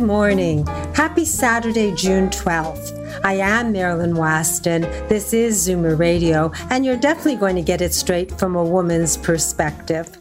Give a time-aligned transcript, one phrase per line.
[0.00, 0.64] Good morning.
[0.94, 3.20] Happy Saturday, June 12th.
[3.22, 4.80] I am Marilyn Weston.
[5.10, 9.18] This is Zoomer Radio, and you're definitely going to get it straight from a woman's
[9.18, 10.16] perspective.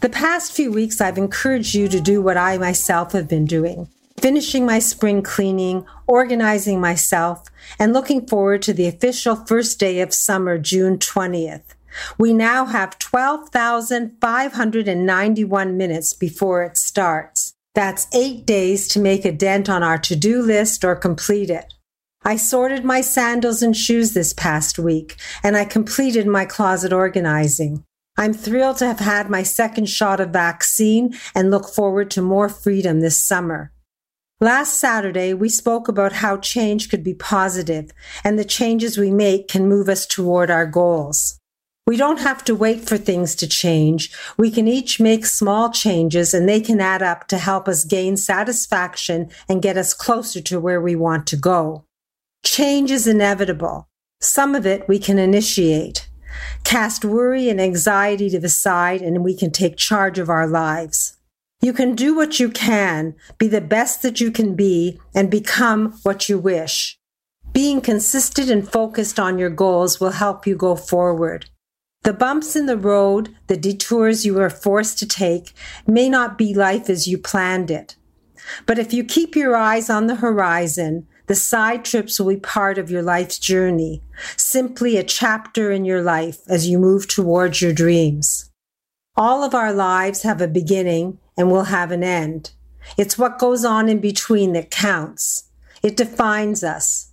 [0.00, 3.88] The past few weeks, I've encouraged you to do what I myself have been doing
[4.16, 7.48] finishing my spring cleaning, organizing myself,
[7.80, 11.74] and looking forward to the official first day of summer, June 20th.
[12.16, 17.45] We now have 12,591 minutes before it starts.
[17.76, 21.74] That's eight days to make a dent on our to do list or complete it.
[22.24, 27.84] I sorted my sandals and shoes this past week, and I completed my closet organizing.
[28.16, 32.48] I'm thrilled to have had my second shot of vaccine and look forward to more
[32.48, 33.72] freedom this summer.
[34.40, 37.90] Last Saturday, we spoke about how change could be positive
[38.24, 41.35] and the changes we make can move us toward our goals.
[41.86, 44.10] We don't have to wait for things to change.
[44.36, 48.16] We can each make small changes and they can add up to help us gain
[48.16, 51.84] satisfaction and get us closer to where we want to go.
[52.44, 53.88] Change is inevitable.
[54.20, 56.08] Some of it we can initiate.
[56.64, 61.16] Cast worry and anxiety to the side and we can take charge of our lives.
[61.62, 65.92] You can do what you can, be the best that you can be, and become
[66.02, 66.98] what you wish.
[67.52, 71.48] Being consistent and focused on your goals will help you go forward.
[72.06, 75.52] The bumps in the road, the detours you are forced to take,
[75.88, 77.96] may not be life as you planned it.
[78.64, 82.78] But if you keep your eyes on the horizon, the side trips will be part
[82.78, 84.04] of your life's journey,
[84.36, 88.52] simply a chapter in your life as you move towards your dreams.
[89.16, 92.52] All of our lives have a beginning and will have an end.
[92.96, 95.50] It's what goes on in between that counts.
[95.82, 97.10] It defines us.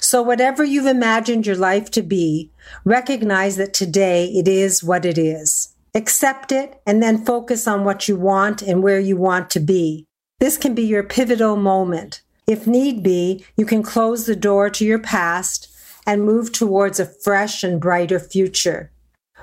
[0.00, 2.50] So, whatever you've imagined your life to be,
[2.84, 5.74] recognize that today it is what it is.
[5.94, 10.06] Accept it and then focus on what you want and where you want to be.
[10.38, 12.22] This can be your pivotal moment.
[12.46, 15.68] If need be, you can close the door to your past
[16.06, 18.90] and move towards a fresh and brighter future.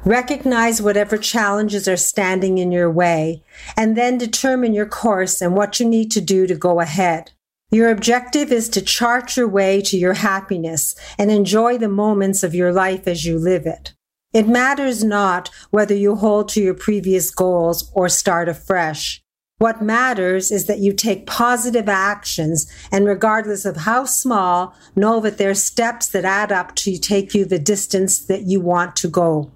[0.05, 3.43] Recognize whatever challenges are standing in your way
[3.75, 7.31] and then determine your course and what you need to do to go ahead.
[7.69, 12.55] Your objective is to chart your way to your happiness and enjoy the moments of
[12.55, 13.93] your life as you live it.
[14.31, 19.21] It matters not whether you hold to your previous goals or start afresh.
[19.57, 25.37] What matters is that you take positive actions and regardless of how small, know that
[25.37, 29.09] there are steps that add up to take you the distance that you want to
[29.09, 29.51] go.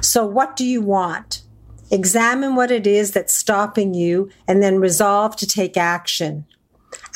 [0.00, 1.42] So what do you want?
[1.92, 6.46] Examine what it is that's stopping you and then resolve to take action.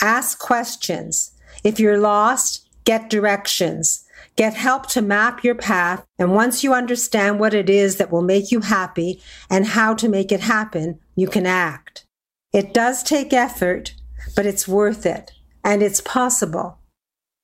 [0.00, 1.32] Ask questions.
[1.62, 4.04] If you're lost, get directions.
[4.36, 6.06] Get help to map your path.
[6.18, 10.08] And once you understand what it is that will make you happy and how to
[10.08, 12.06] make it happen, you can act.
[12.52, 13.94] It does take effort,
[14.34, 16.78] but it's worth it and it's possible.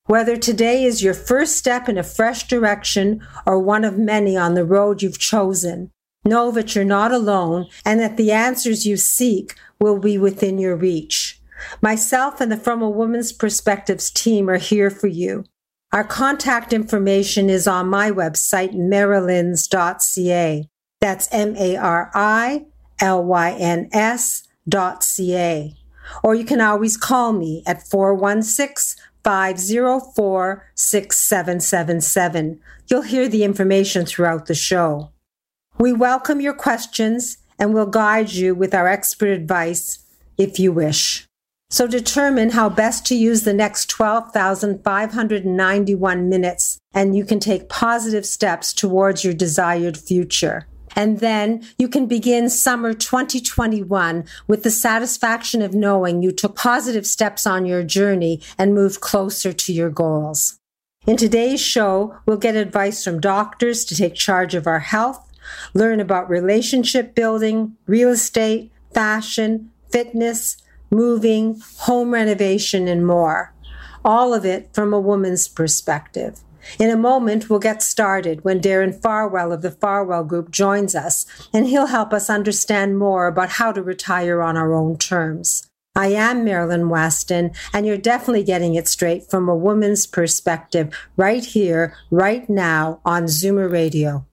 [0.06, 4.54] Whether today is your first step in a fresh direction or one of many on
[4.54, 5.90] the road you've chosen,
[6.24, 10.76] know that you're not alone and that the answers you seek will be within your
[10.76, 11.25] reach.
[11.80, 15.44] Myself and the From a Woman's Perspectives team are here for you.
[15.92, 20.68] Our contact information is on my website, marilyns.ca.
[21.00, 22.66] That's M A R I
[23.00, 25.74] L Y N S dot ca.
[26.22, 32.60] Or you can always call me at 416 504 6777.
[32.88, 35.10] You'll hear the information throughout the show.
[35.78, 39.98] We welcome your questions and will guide you with our expert advice
[40.38, 41.26] if you wish.
[41.68, 48.24] So determine how best to use the next 12,591 minutes and you can take positive
[48.24, 50.68] steps towards your desired future.
[50.94, 57.06] And then you can begin summer 2021 with the satisfaction of knowing you took positive
[57.06, 60.58] steps on your journey and moved closer to your goals.
[61.06, 65.30] In today's show, we'll get advice from doctors to take charge of our health,
[65.74, 70.56] learn about relationship building, real estate, fashion, fitness,
[70.90, 73.52] moving, home renovation, and more.
[74.04, 76.40] All of it from a woman's perspective.
[76.78, 81.24] In a moment, we'll get started when Darren Farwell of the Farwell Group joins us,
[81.52, 85.68] and he'll help us understand more about how to retire on our own terms.
[85.94, 91.42] I am Marilyn Weston, and you're definitely getting it straight from a woman's perspective right
[91.42, 94.25] here, right now on Zoomer Radio.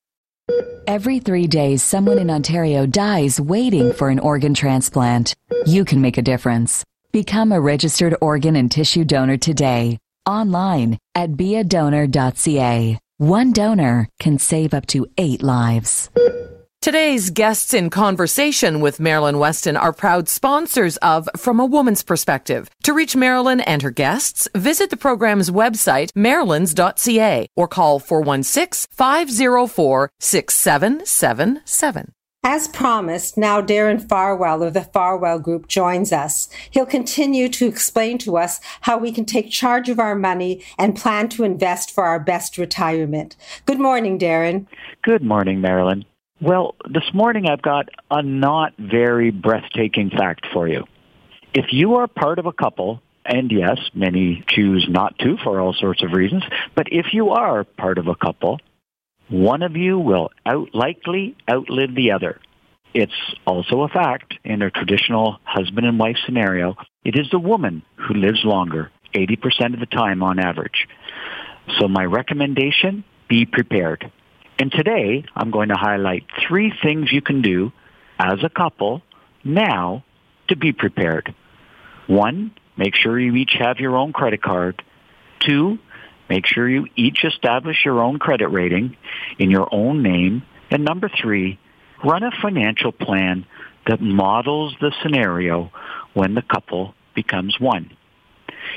[0.87, 5.33] Every three days, someone in Ontario dies waiting for an organ transplant.
[5.65, 6.83] You can make a difference.
[7.11, 12.99] Become a registered organ and tissue donor today, online at beadonor.ca.
[13.17, 16.09] One donor can save up to eight lives.
[16.83, 22.69] Today's guests in conversation with Marilyn Weston are proud sponsors of From a Woman's Perspective.
[22.83, 30.09] To reach Marilyn and her guests, visit the program's website, marilyns.ca, or call 416 504
[30.19, 32.12] 6777.
[32.44, 36.50] As promised, now Darren Farwell of the Farwell Group joins us.
[36.69, 40.97] He'll continue to explain to us how we can take charge of our money and
[40.97, 43.38] plan to invest for our best retirement.
[43.65, 44.68] Good morning, Darren.
[45.01, 46.03] Good morning, Marilyn.
[46.43, 50.83] Well, this morning I've got a not very breathtaking fact for you.
[51.53, 55.71] If you are part of a couple, and yes, many choose not to for all
[55.71, 56.43] sorts of reasons,
[56.75, 58.59] but if you are part of a couple,
[59.29, 62.41] one of you will out likely outlive the other.
[62.93, 63.13] It's
[63.47, 66.75] also a fact in a traditional husband and wife scenario,
[67.05, 70.89] it is the woman who lives longer, 80% of the time on average.
[71.79, 74.11] So my recommendation, be prepared.
[74.59, 77.71] And today, I'm going to highlight three things you can do
[78.19, 79.01] as a couple
[79.44, 80.03] now
[80.47, 81.33] to be prepared.
[82.07, 84.83] One, make sure you each have your own credit card.
[85.39, 85.79] Two,
[86.29, 88.95] make sure you each establish your own credit rating
[89.39, 90.44] in your own name.
[90.69, 91.59] And number three,
[92.03, 93.45] run a financial plan
[93.88, 95.71] that models the scenario
[96.13, 97.91] when the couple becomes one.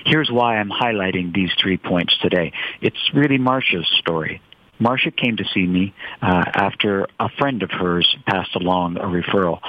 [0.05, 2.53] Here's why I'm highlighting these three points today.
[2.81, 4.41] It's really Marcia's story.
[4.79, 9.61] Marcia came to see me uh, after a friend of hers passed along a referral.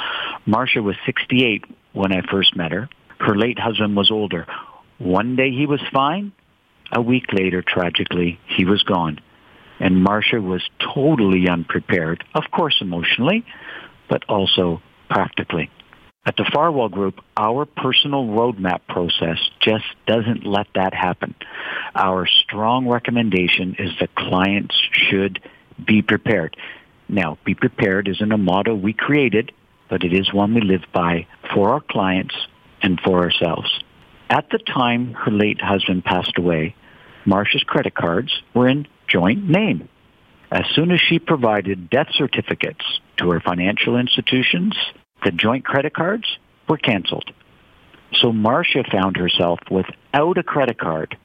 [0.45, 2.89] Marcia was 68 when I first met her.
[3.19, 4.45] Her late husband was older.
[4.98, 6.31] One day he was fine.
[6.92, 9.19] A week later, tragically, he was gone.
[9.80, 13.45] And Marcia was totally unprepared, of course emotionally,
[14.09, 15.69] but also practically.
[16.27, 21.33] At the Farwell Group, our personal roadmap process just doesn't let that happen.
[21.95, 25.39] Our strong recommendation is that clients should
[25.81, 26.57] be prepared.
[27.07, 29.53] Now, be prepared isn't a motto we created,
[29.89, 32.35] but it is one we live by for our clients
[32.81, 33.71] and for ourselves.
[34.30, 36.75] At the time her late husband passed away,
[37.23, 39.88] Marcia's credit cards were in joint name.
[40.51, 42.83] As soon as she provided death certificates
[43.15, 44.75] to her financial institutions,
[45.24, 46.25] the joint credit cards
[46.68, 47.31] were canceled.
[48.14, 51.18] So Marcia found herself without a credit card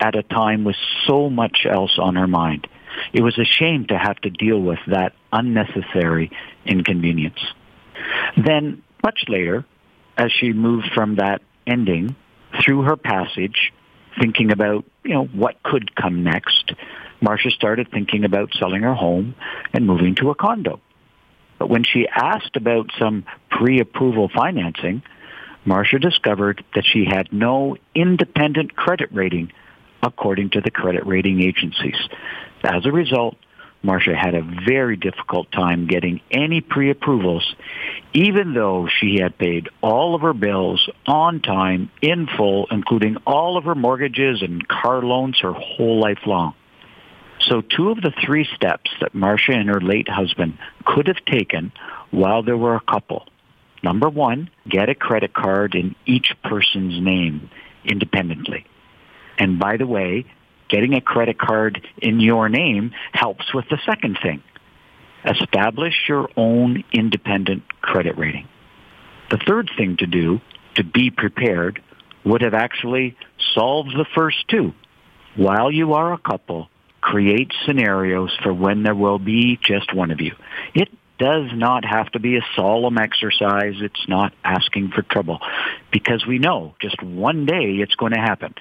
[0.00, 0.76] at a time with
[1.06, 2.66] so much else on her mind.
[3.12, 6.30] It was a shame to have to deal with that unnecessary
[6.64, 7.40] inconvenience.
[8.36, 9.64] Then, much later,
[10.16, 12.14] as she moved from that ending
[12.62, 13.72] through her passage,
[14.20, 16.72] thinking about, you know, what could come next,
[17.20, 19.34] Marcia started thinking about selling her home
[19.72, 20.80] and moving to a condo.
[21.58, 25.02] But when she asked about some pre-approval financing,
[25.64, 29.52] Marcia discovered that she had no independent credit rating
[30.02, 31.96] according to the credit rating agencies.
[32.62, 33.36] As a result,
[33.82, 37.54] Marcia had a very difficult time getting any pre-approvals,
[38.14, 43.58] even though she had paid all of her bills on time, in full, including all
[43.58, 46.54] of her mortgages and car loans her whole life long.
[47.48, 51.72] So two of the three steps that Marcia and her late husband could have taken
[52.10, 53.26] while they were a couple.
[53.82, 57.50] Number one, get a credit card in each person's name
[57.84, 58.64] independently.
[59.38, 60.24] And by the way,
[60.70, 64.42] getting a credit card in your name helps with the second thing.
[65.24, 68.48] Establish your own independent credit rating.
[69.30, 70.40] The third thing to do
[70.76, 71.82] to be prepared
[72.24, 73.16] would have actually
[73.54, 74.72] solved the first two.
[75.36, 76.68] While you are a couple,
[77.04, 80.34] create scenarios for when there will be just one of you.
[80.74, 83.74] It does not have to be a solemn exercise.
[83.82, 85.38] It's not asking for trouble
[85.92, 88.54] because we know just one day it's going to happen.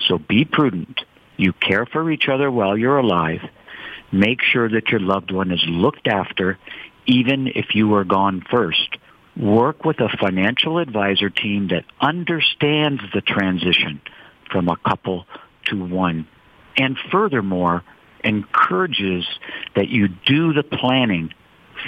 [0.00, 1.00] So be prudent.
[1.38, 3.40] You care for each other while you're alive.
[4.12, 6.58] Make sure that your loved one is looked after
[7.06, 8.98] even if you are gone first.
[9.38, 14.02] Work with a financial advisor team that understands the transition
[14.50, 15.24] from a couple
[15.68, 16.28] to one
[16.76, 17.82] and furthermore
[18.24, 19.24] encourages
[19.74, 21.32] that you do the planning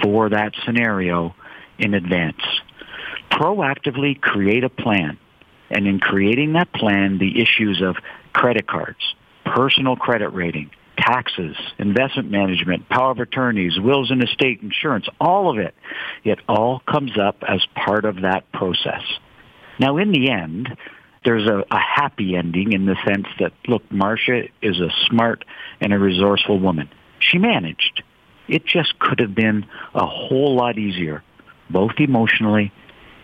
[0.03, 1.35] for that scenario
[1.79, 2.43] in advance.
[3.31, 5.19] Proactively create a plan.
[5.71, 7.97] And in creating that plan, the issues of
[8.33, 9.15] credit cards,
[9.45, 15.59] personal credit rating, taxes, investment management, power of attorneys, wills and estate insurance, all of
[15.59, 15.75] it,
[16.25, 19.03] it all comes up as part of that process.
[19.79, 20.77] Now, in the end,
[21.29, 25.45] there's a, a happy ending in the sense that, look, Marcia is a smart
[25.79, 26.89] and a resourceful woman.
[27.19, 28.03] She managed.
[28.49, 31.23] It just could have been a whole lot easier,
[31.69, 32.73] both emotionally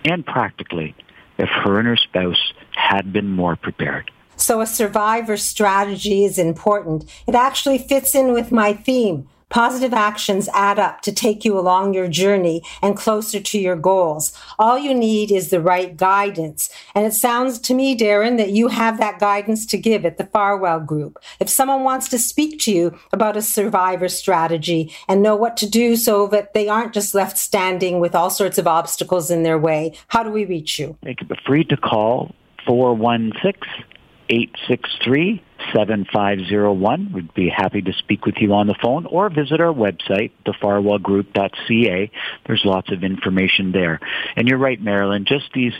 [0.04, 0.94] and practically,
[1.38, 4.10] if her and her spouse had been more prepared.
[4.36, 7.10] So, a survivor strategy is important.
[7.26, 11.94] It actually fits in with my theme Positive actions add up to take you along
[11.94, 14.32] your journey and closer to your goals.
[14.58, 16.68] All you need is the right guidance.
[16.92, 20.26] And it sounds to me, Darren, that you have that guidance to give at the
[20.26, 21.20] Farwell Group.
[21.38, 25.70] If someone wants to speak to you about a survivor strategy and know what to
[25.70, 29.56] do so that they aren't just left standing with all sorts of obstacles in their
[29.56, 30.98] way, how do we reach you?
[31.04, 32.34] Be free to call
[32.66, 33.62] 416
[34.30, 37.12] 863 7501.
[37.12, 42.10] We'd be happy to speak with you on the phone or visit our website, thefarwellgroup.ca.
[42.46, 44.00] There's lots of information there.
[44.36, 45.72] And you're right, Marilyn, just these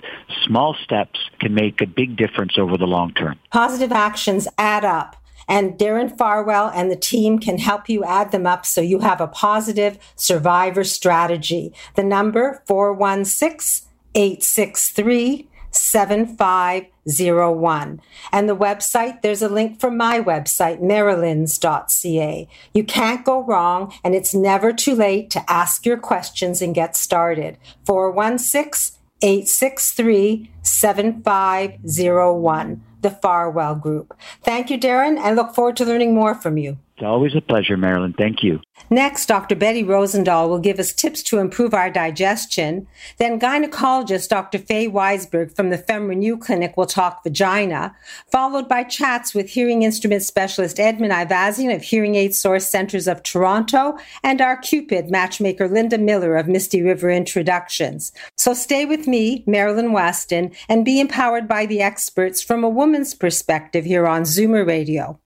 [0.44, 3.38] small steps can make a big difference over the long term.
[3.50, 5.16] Positive actions add up.
[5.46, 9.20] And Darren Farwell and the team can help you add them up so you have
[9.20, 11.74] a positive survivor strategy.
[11.96, 18.00] The number 416 863 7501.
[18.32, 22.48] And the website, there's a link from my website, marilyns.ca.
[22.72, 26.96] You can't go wrong, and it's never too late to ask your questions and get
[26.96, 27.58] started.
[27.84, 34.18] 416 863 7501 the Farwell Group.
[34.42, 35.18] Thank you, Darren.
[35.18, 36.78] and look forward to learning more from you.
[36.96, 38.12] It's always a pleasure, Marilyn.
[38.12, 38.60] Thank you.
[38.88, 39.56] Next, Dr.
[39.56, 42.86] Betty Rosendahl will give us tips to improve our digestion.
[43.18, 44.58] Then, gynecologist Dr.
[44.58, 47.96] Faye Weisberg from the FemRenew Clinic will talk vagina,
[48.30, 53.24] followed by chats with hearing instrument specialist Edmund Ivazian of Hearing Aid Source Centers of
[53.24, 58.12] Toronto and our Cupid matchmaker Linda Miller of Misty River Introductions.
[58.36, 63.14] So stay with me, Marilyn Weston, and be empowered by the experts from a woman's
[63.14, 65.18] perspective here on Zoomer Radio.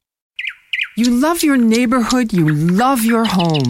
[0.99, 3.69] You love your neighborhood, you love your home.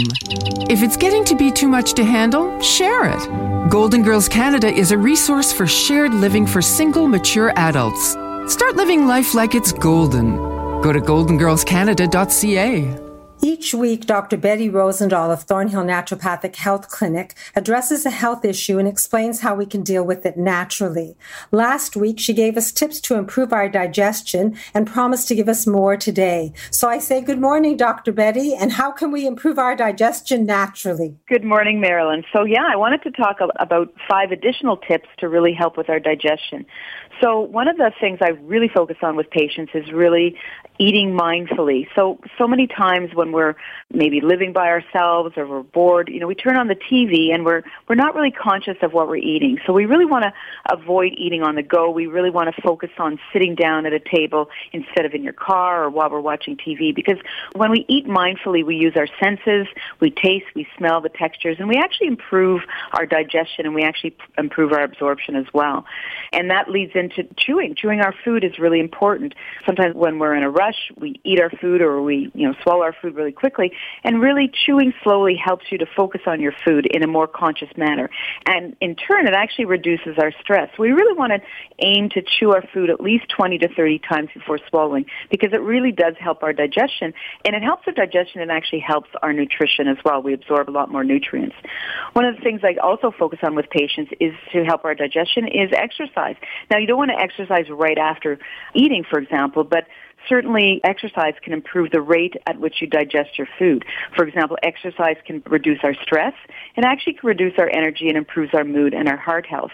[0.71, 3.69] If it's getting to be too much to handle, share it.
[3.69, 8.17] Golden Girls Canada is a resource for shared living for single, mature adults.
[8.47, 10.37] Start living life like it's golden.
[10.81, 13.08] Go to goldengirlscanada.ca.
[13.41, 14.37] Each week, Dr.
[14.37, 19.65] Betty Rosendahl of Thornhill Naturopathic Health Clinic addresses a health issue and explains how we
[19.65, 21.17] can deal with it naturally.
[21.53, 25.69] Last week, she gave us tips to improve our digestion and promised to give us
[25.69, 26.53] more today.
[26.73, 28.11] So I say good morning, Dr.
[28.11, 31.17] Betty, and how can we improve our digestion naturally?
[31.29, 32.25] Good morning, Marilyn.
[32.33, 36.01] So yeah, I wanted to talk about five additional tips to really help with our
[36.01, 36.67] digestion.
[37.21, 40.37] So one of the things I really focus on with patients is really
[40.79, 41.87] eating mindfully.
[41.97, 43.55] So so many times when we're
[43.93, 47.45] maybe living by ourselves or we're bored, you know, we turn on the TV and
[47.45, 49.59] we're we're not really conscious of what we're eating.
[49.67, 50.33] So we really want to
[50.73, 51.91] avoid eating on the go.
[51.91, 55.33] We really want to focus on sitting down at a table instead of in your
[55.33, 57.19] car or while we're watching TV because
[57.55, 59.67] when we eat mindfully, we use our senses,
[60.01, 64.17] we taste, we smell the textures and we actually improve our digestion and we actually
[64.37, 65.85] improve our absorption as well.
[66.33, 67.75] And that leads in into chewing.
[67.75, 69.35] Chewing our food is really important.
[69.67, 72.83] Sometimes when we're in a rush, we eat our food or we, you know, swallow
[72.83, 73.73] our food really quickly.
[74.05, 77.69] And really chewing slowly helps you to focus on your food in a more conscious
[77.77, 78.11] manner.
[78.47, 80.71] And in turn, it actually reduces our stress.
[80.79, 81.41] We really want to
[81.81, 85.61] aim to chew our food at least 20 to 30 times before swallowing because it
[85.61, 87.15] really does help our digestion.
[87.45, 90.23] And it helps our digestion and actually helps our nutrition as well.
[90.23, 91.57] We absorb a lot more nutrients.
[92.13, 95.47] One of the things I also focus on with patients is to help our digestion
[95.47, 96.37] is exercise.
[96.71, 98.39] Now, you don't want to exercise right after
[98.75, 99.87] eating, for example, but
[100.29, 103.85] certainly exercise can improve the rate at which you digest your food.
[104.17, 106.35] For example, exercise can reduce our stress
[106.77, 109.73] and actually can reduce our energy and improves our mood and our heart health.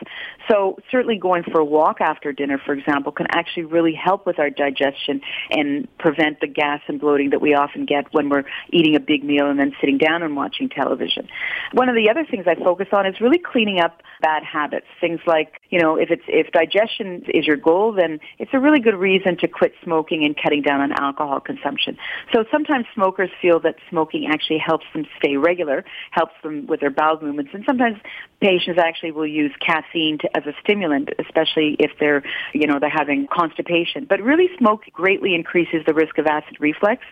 [0.48, 4.38] So certainly going for a walk after dinner, for example, can actually really help with
[4.38, 5.20] our digestion
[5.50, 9.24] and prevent the gas and bloating that we often get when we're eating a big
[9.24, 11.28] meal and then sitting down and watching television.
[11.72, 14.86] One of the other things I focus on is really cleaning up bad habits.
[15.00, 18.80] Things like, you know, if it's if digestion is your goal, then it's a really
[18.80, 21.96] good reason to quit smoking and cutting down on alcohol consumption.
[22.32, 26.90] So sometimes smokers feel that smoking actually helps them stay regular, helps them with their
[26.90, 27.98] bowel movements, and sometimes
[28.40, 32.22] patients actually will use caffeine to, as a stimulant, especially if they're,
[32.52, 34.04] you know, they're having constipation.
[34.04, 37.02] But really, smoke greatly increases the risk of acid reflux,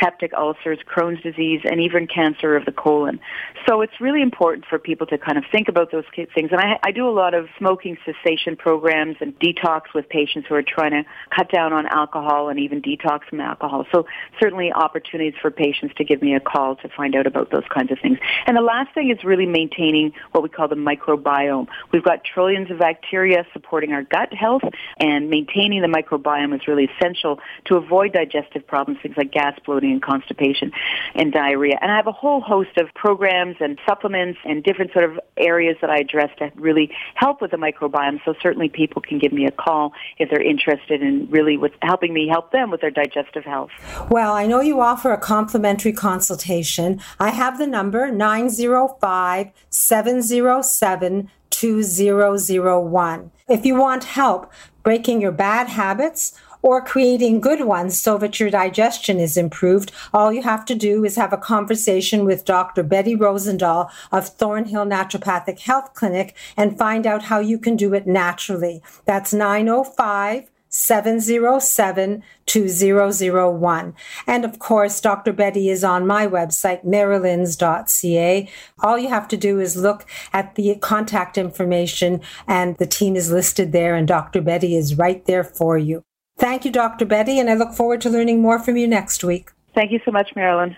[0.00, 3.20] peptic ulcers, Crohn's disease, and even cancer of the colon.
[3.68, 6.50] So it's really important for people to kind of think about those things.
[6.50, 10.54] And I, I do a lot of smoking cessation programs and detox with patients who
[10.54, 11.02] are trying to
[11.34, 13.86] cut down on alcohol and even detox from alcohol.
[13.92, 14.06] So
[14.40, 17.90] certainly opportunities for patients to give me a call to find out about those kinds
[17.90, 18.18] of things.
[18.46, 21.66] And the last thing is really maintaining what we call the microbiome.
[21.92, 24.62] We've got trillions of bacteria supporting our gut health
[24.98, 29.92] and maintaining the microbiome is really essential to avoid digestive problems, things like gas, bloating,
[29.92, 30.72] and constipation
[31.14, 31.78] and diarrhea.
[31.80, 35.76] And I have a whole host of programs and supplements and different sort of areas
[35.80, 38.20] that I address to really help with the microbiome.
[38.24, 42.12] So certainly people can give me a call if they're interested in really with helping
[42.12, 43.70] me help them with their digestive health.
[44.10, 47.00] Well, I know you offer a complimentary consultation.
[47.18, 53.30] I have the number 905 707 2001.
[53.48, 58.50] If you want help breaking your bad habits or creating good ones so that your
[58.50, 62.82] digestion is improved, all you have to do is have a conversation with Dr.
[62.82, 68.06] Betty Rosendahl of Thornhill Naturopathic Health Clinic and find out how you can do it
[68.06, 68.82] naturally.
[69.04, 73.94] That's 905 707 2001.
[74.26, 75.32] And of course, Dr.
[75.32, 78.50] Betty is on my website, marilyns.ca.
[78.80, 83.30] All you have to do is look at the contact information, and the team is
[83.30, 84.40] listed there, and Dr.
[84.40, 86.02] Betty is right there for you.
[86.38, 87.04] Thank you, Dr.
[87.04, 89.50] Betty, and I look forward to learning more from you next week.
[89.74, 90.76] Thank you so much, Marilyn.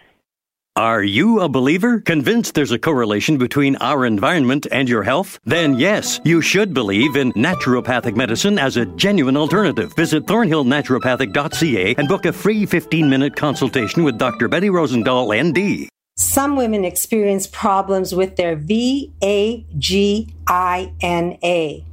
[0.76, 2.00] Are you a believer?
[2.00, 5.40] Convinced there's a correlation between our environment and your health?
[5.44, 9.92] Then yes, you should believe in naturopathic medicine as a genuine alternative.
[9.96, 14.46] Visit thornhillnaturopathic.ca and book a free 15 minute consultation with Dr.
[14.46, 15.88] Betty Rosendahl, ND.
[16.16, 21.84] Some women experience problems with their V A G I N A.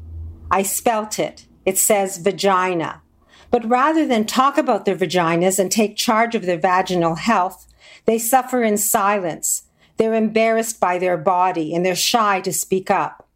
[0.51, 1.47] I spelt it.
[1.65, 3.01] It says vagina.
[3.49, 7.67] But rather than talk about their vaginas and take charge of their vaginal health,
[8.07, 9.63] they suffer in silence.
[9.97, 13.27] They're embarrassed by their body and they're shy to speak up.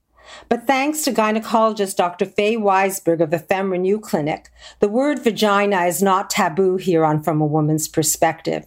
[0.47, 2.25] But thanks to gynecologist Dr.
[2.25, 4.49] Faye Weisberg of the FemRenew Clinic,
[4.79, 8.65] the word vagina is not taboo here on From a Woman's Perspective.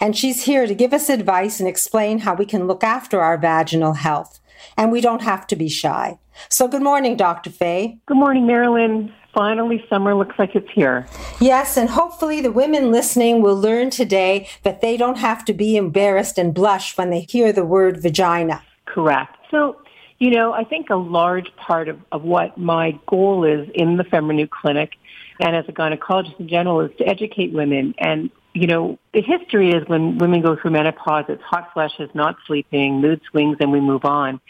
[0.00, 3.38] And she's here to give us advice and explain how we can look after our
[3.38, 4.40] vaginal health.
[4.76, 6.18] And we don't have to be shy.
[6.50, 7.50] So good morning, Dr.
[7.50, 7.98] Faye.
[8.06, 11.06] Good morning, Marilyn finally summer looks like it's here.
[11.40, 15.76] Yes, and hopefully the women listening will learn today that they don't have to be
[15.76, 18.62] embarrassed and blush when they hear the word vagina.
[18.84, 19.36] Correct.
[19.50, 19.80] So,
[20.18, 24.04] you know, I think a large part of, of what my goal is in the
[24.04, 24.92] FemRenew Clinic
[25.40, 27.94] and as a gynecologist in general is to educate women.
[27.98, 32.36] And, you know, the history is when women go through menopause, it's hot flashes, not
[32.46, 34.40] sleeping, mood swings, and we move on.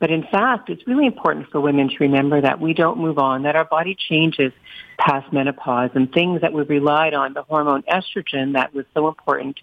[0.00, 3.44] But in fact, it's really important for women to remember that we don't move on,
[3.44, 4.52] that our body changes
[4.98, 9.58] past menopause and things that we relied on, the hormone estrogen that was so important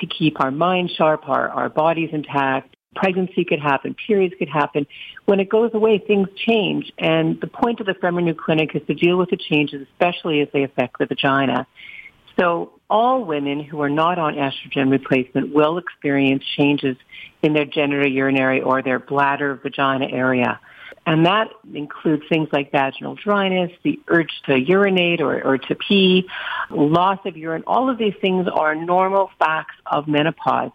[0.00, 2.74] to keep our mind sharp, our, our bodies intact.
[2.94, 4.86] Pregnancy could happen, periods could happen.
[5.26, 6.92] When it goes away, things change.
[6.98, 10.48] And the point of the FemRenew Clinic is to deal with the changes, especially as
[10.52, 11.66] they affect the vagina.
[12.38, 16.96] So all women who are not on estrogen replacement will experience changes
[17.42, 20.60] in their genitourinary or their bladder vagina area.
[21.06, 26.28] And that includes things like vaginal dryness, the urge to urinate or, or to pee,
[26.70, 27.62] loss of urine.
[27.66, 30.72] All of these things are normal facts of menopause.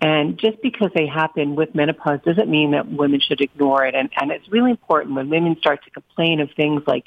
[0.00, 3.94] And just because they happen with menopause doesn't mean that women should ignore it.
[3.94, 7.04] And, and it's really important when women start to complain of things like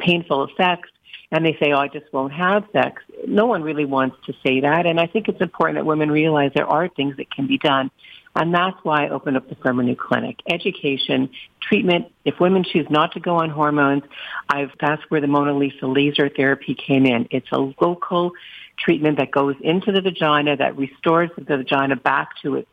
[0.00, 0.88] painful sex
[1.32, 3.02] and they say, oh, I just won't have sex.
[3.26, 4.84] No one really wants to say that.
[4.84, 7.90] And I think it's important that women realize there are things that can be done.
[8.36, 10.40] And that's why I opened up the FemRenew Clinic.
[10.46, 12.12] Education, treatment.
[12.26, 14.02] If women choose not to go on hormones,
[14.48, 17.28] I've, that's where the Mona Lisa laser therapy came in.
[17.30, 18.32] It's a local
[18.78, 22.68] treatment that goes into the vagina that restores the vagina back to its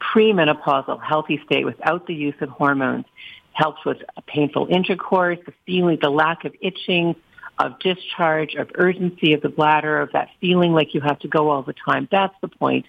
[0.00, 3.06] premenopausal healthy state without the use of hormones.
[3.52, 7.14] Helps with painful intercourse, the feeling, the lack of itching,
[7.58, 11.50] of discharge, of urgency of the bladder, of that feeling like you have to go
[11.50, 12.08] all the time.
[12.10, 12.86] That's the point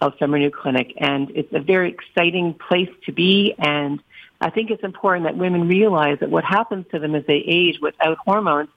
[0.00, 0.94] of FemRenew Clinic.
[0.98, 3.54] And it's a very exciting place to be.
[3.58, 4.02] And
[4.40, 7.78] I think it's important that women realize that what happens to them as they age
[7.80, 8.68] without hormones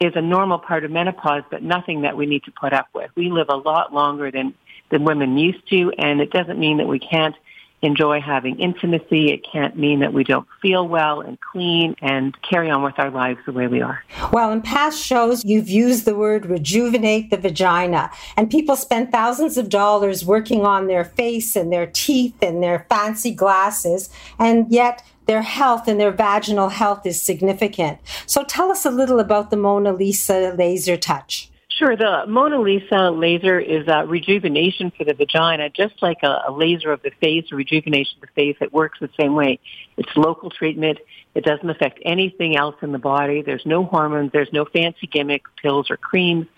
[0.00, 3.10] is a normal part of menopause, but nothing that we need to put up with.
[3.16, 4.54] We live a lot longer than,
[4.90, 7.34] than women used to, and it doesn't mean that we can't
[7.82, 9.30] enjoy having intimacy.
[9.30, 13.10] It can't mean that we don't feel well and clean and carry on with our
[13.10, 14.04] lives the way we are.
[14.32, 19.56] Well, in past shows, you've used the word rejuvenate the vagina, and people spend thousands
[19.56, 25.02] of dollars working on their face and their teeth and their fancy glasses, and yet
[25.26, 27.98] their health and their vaginal health is significant.
[28.26, 31.49] So tell us a little about the Mona Lisa laser touch.
[31.80, 31.96] Sure.
[31.96, 36.92] The Mona Lisa laser is a rejuvenation for the vagina, just like a, a laser
[36.92, 38.56] of the face, a rejuvenation of the face.
[38.60, 39.60] It works the same way.
[39.96, 40.98] It's local treatment.
[41.34, 43.40] It doesn't affect anything else in the body.
[43.40, 44.30] There's no hormones.
[44.30, 46.48] There's no fancy gimmick pills or creams.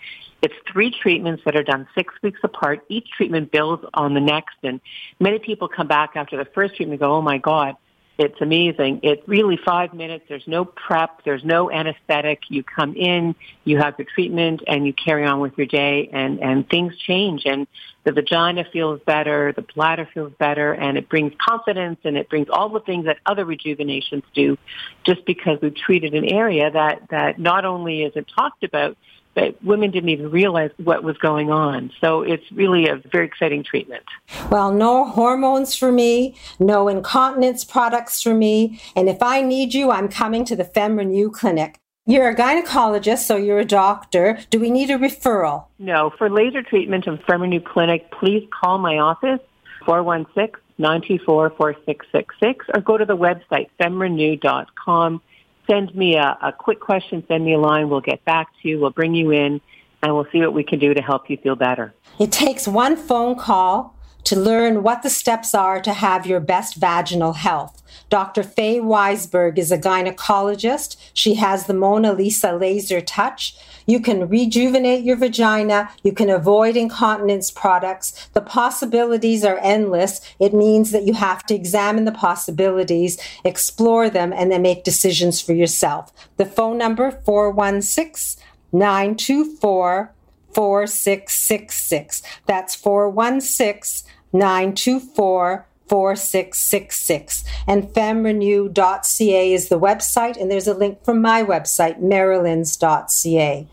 [0.41, 2.83] It's three treatments that are done six weeks apart.
[2.89, 4.57] Each treatment builds on the next.
[4.61, 4.81] And
[5.21, 7.77] many people come back after the first treatment and go, oh my God,
[8.17, 8.99] it's amazing.
[9.01, 10.25] It's really five minutes.
[10.29, 11.23] There's no prep.
[11.23, 12.43] There's no anesthetic.
[12.47, 16.39] You come in, you have your treatment, and you carry on with your day, and,
[16.39, 17.43] and things change.
[17.45, 17.65] And
[18.03, 22.47] the vagina feels better, the bladder feels better, and it brings confidence, and it brings
[22.51, 24.57] all the things that other rejuvenations do,
[25.05, 28.95] just because we've treated an area that, that not only isn't talked about,
[29.33, 31.91] but women didn't even realize what was going on.
[32.01, 34.03] So it's really a very exciting treatment.
[34.49, 39.91] Well, no hormones for me, no incontinence products for me, and if I need you,
[39.91, 41.79] I'm coming to the FemRenew clinic.
[42.05, 44.37] You're a gynecologist, so you're a doctor.
[44.49, 45.67] Do we need a referral?
[45.79, 46.11] No.
[46.17, 49.39] For laser treatment of FemRenew clinic, please call my office,
[49.85, 55.21] 416 924 4666, or go to the website, femrenew.com
[55.67, 57.89] send me a, a quick question, send me a line.
[57.89, 58.79] We'll get back to you.
[58.79, 59.61] We'll bring you in
[60.01, 61.93] and we'll see what we can do to help you feel better.
[62.19, 63.95] It takes one phone call
[64.25, 67.81] to learn what the steps are to have your best vaginal health.
[68.09, 68.43] Dr.
[68.43, 70.97] Faye Weisberg is a gynecologist.
[71.13, 73.55] She has the Mona Lisa laser touch.
[73.85, 75.89] You can rejuvenate your vagina.
[76.03, 78.29] You can avoid incontinence products.
[78.33, 80.21] The possibilities are endless.
[80.39, 85.41] It means that you have to examine the possibilities, explore them, and then make decisions
[85.41, 86.11] for yourself.
[86.37, 90.13] The phone number 416 924
[90.53, 92.21] 4666.
[92.45, 97.43] That's 416 924 4666.
[97.67, 103.67] And femrenew.ca is the website, and there's a link from my website, marilyns.ca.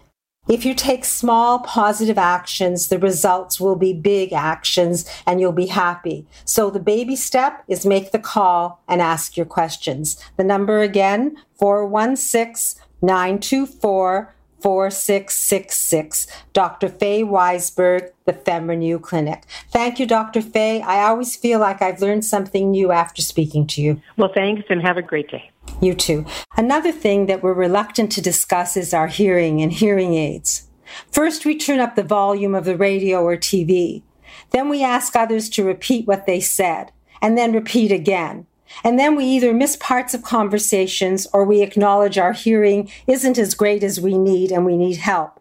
[0.48, 5.66] If you take small positive actions, the results will be big actions and you'll be
[5.66, 6.26] happy.
[6.44, 10.20] So the baby step is make the call and ask your questions.
[10.36, 16.26] The number again, 416 924 4666.
[16.52, 16.88] Dr.
[16.88, 19.44] Faye Weisberg, the FemRenew Clinic.
[19.70, 20.42] Thank you, Dr.
[20.42, 20.82] Faye.
[20.82, 24.00] I always feel like I've learned something new after speaking to you.
[24.16, 25.50] Well, thanks and have a great day.
[25.80, 26.26] You too.
[26.56, 30.68] Another thing that we're reluctant to discuss is our hearing and hearing aids.
[31.10, 34.02] First, we turn up the volume of the radio or TV.
[34.50, 36.92] Then we ask others to repeat what they said,
[37.22, 38.46] and then repeat again.
[38.84, 43.54] And then we either miss parts of conversations or we acknowledge our hearing isn't as
[43.54, 45.40] great as we need and we need help.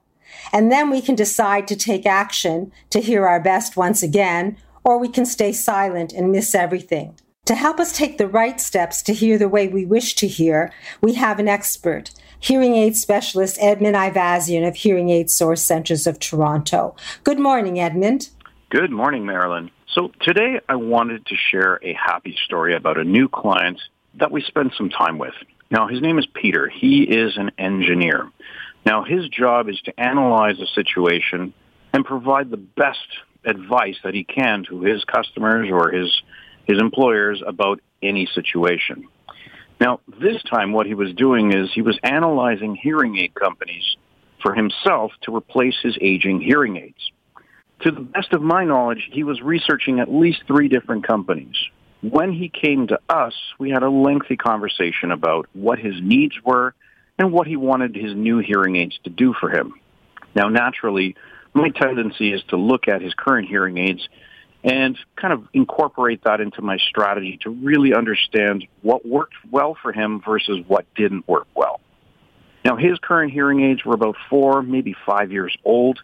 [0.51, 4.97] And then we can decide to take action to hear our best once again, or
[4.97, 7.15] we can stay silent and miss everything.
[7.45, 10.71] To help us take the right steps to hear the way we wish to hear,
[11.01, 16.19] we have an expert, hearing aid specialist Edmund Ivazian of Hearing Aid Source Centers of
[16.19, 16.95] Toronto.
[17.23, 18.29] Good morning, Edmund.
[18.69, 19.71] Good morning, Marilyn.
[19.95, 23.81] So today I wanted to share a happy story about a new client
[24.19, 25.33] that we spent some time with.
[25.71, 26.67] Now, his name is Peter.
[26.67, 28.29] He is an engineer.
[28.85, 31.55] Now, his job is to analyze a situation
[31.91, 32.99] and provide the best
[33.43, 36.21] advice that he can to his customers or his,
[36.67, 39.07] his employers about any situation.
[39.81, 43.97] Now, this time what he was doing is he was analyzing hearing aid companies
[44.43, 47.11] for himself to replace his aging hearing aids
[47.81, 51.55] to the best of my knowledge, he was researching at least three different companies.
[52.01, 56.73] When he came to us, we had a lengthy conversation about what his needs were
[57.17, 59.73] and what he wanted his new hearing aids to do for him.
[60.35, 61.15] Now, naturally,
[61.53, 64.07] my tendency is to look at his current hearing aids
[64.63, 69.91] and kind of incorporate that into my strategy to really understand what worked well for
[69.91, 71.79] him versus what didn't work well.
[72.65, 75.99] Now, his current hearing aids were about four, maybe five years old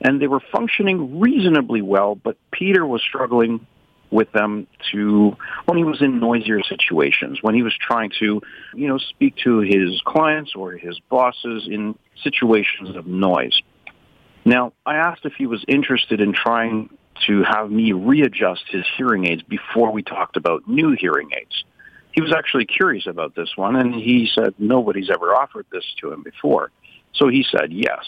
[0.00, 3.66] and they were functioning reasonably well, but Peter was struggling
[4.10, 8.40] with them to when he was in noisier situations, when he was trying to,
[8.74, 13.60] you know, speak to his clients or his bosses in situations of noise.
[14.44, 16.88] Now, I asked if he was interested in trying
[17.26, 21.64] to have me readjust his hearing aids before we talked about new hearing aids.
[22.12, 26.12] He was actually curious about this one, and he said nobody's ever offered this to
[26.12, 26.70] him before.
[27.14, 28.06] So he said yes.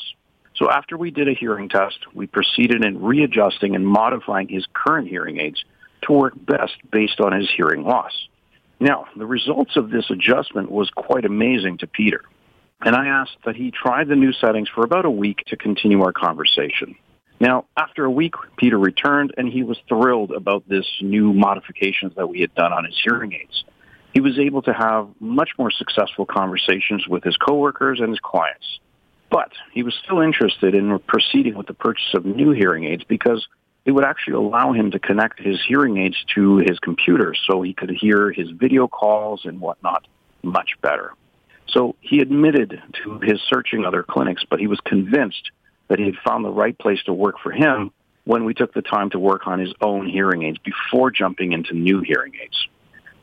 [0.61, 5.09] So after we did a hearing test, we proceeded in readjusting and modifying his current
[5.09, 5.65] hearing aids
[6.03, 8.13] to work best based on his hearing loss.
[8.79, 12.23] Now, the results of this adjustment was quite amazing to Peter.
[12.83, 16.03] And I asked that he try the new settings for about a week to continue
[16.03, 16.95] our conversation.
[17.41, 22.29] Now, after a week, Peter returned and he was thrilled about this new modifications that
[22.29, 23.65] we had done on his hearing aids.
[24.13, 28.81] He was able to have much more successful conversations with his coworkers and his clients.
[29.31, 33.47] But he was still interested in proceeding with the purchase of new hearing aids because
[33.85, 37.73] it would actually allow him to connect his hearing aids to his computer so he
[37.73, 40.07] could hear his video calls and whatnot
[40.43, 41.15] much better.
[41.69, 45.51] So he admitted to his searching other clinics, but he was convinced
[45.89, 47.93] that he had found the right place to work for him
[48.25, 51.75] when we took the time to work on his own hearing aids before jumping into
[51.75, 52.67] new hearing aids.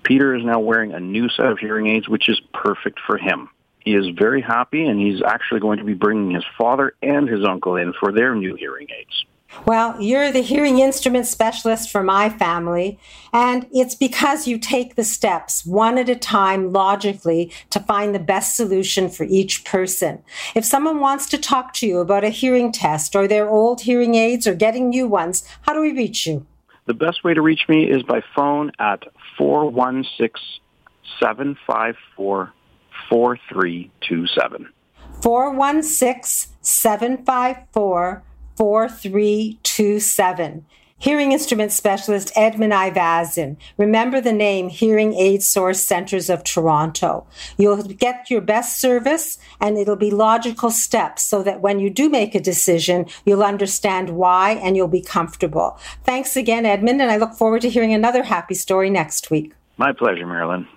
[0.04, 3.50] Peter is now wearing a new set of hearing aids, which is perfect for him.
[3.88, 7.46] He is very happy, and he's actually going to be bringing his father and his
[7.46, 9.24] uncle in for their new hearing aids.
[9.66, 13.00] Well, you're the hearing instrument specialist for my family,
[13.32, 18.20] and it's because you take the steps one at a time logically to find the
[18.20, 20.22] best solution for each person.
[20.54, 24.16] If someone wants to talk to you about a hearing test or their old hearing
[24.16, 26.46] aids or getting new ones, how do we reach you?
[26.88, 29.04] The best way to reach me is by phone at
[29.38, 30.42] 416
[31.22, 32.52] 754
[33.10, 34.70] 4327.
[35.22, 38.24] 416 754
[38.56, 40.66] 4327.
[41.00, 43.58] Hearing instrument specialist Edmund Ivazian.
[43.78, 47.28] Remember the name Hearing Aid Source Centers of Toronto.
[47.56, 52.10] You'll get your best service and it'll be logical steps so that when you do
[52.10, 55.78] make a decision, you'll understand why and you'll be comfortable.
[56.04, 59.54] Thanks again, Edmund, and I look forward to hearing another happy story next week.
[59.78, 60.68] My pleasure, Marilyn.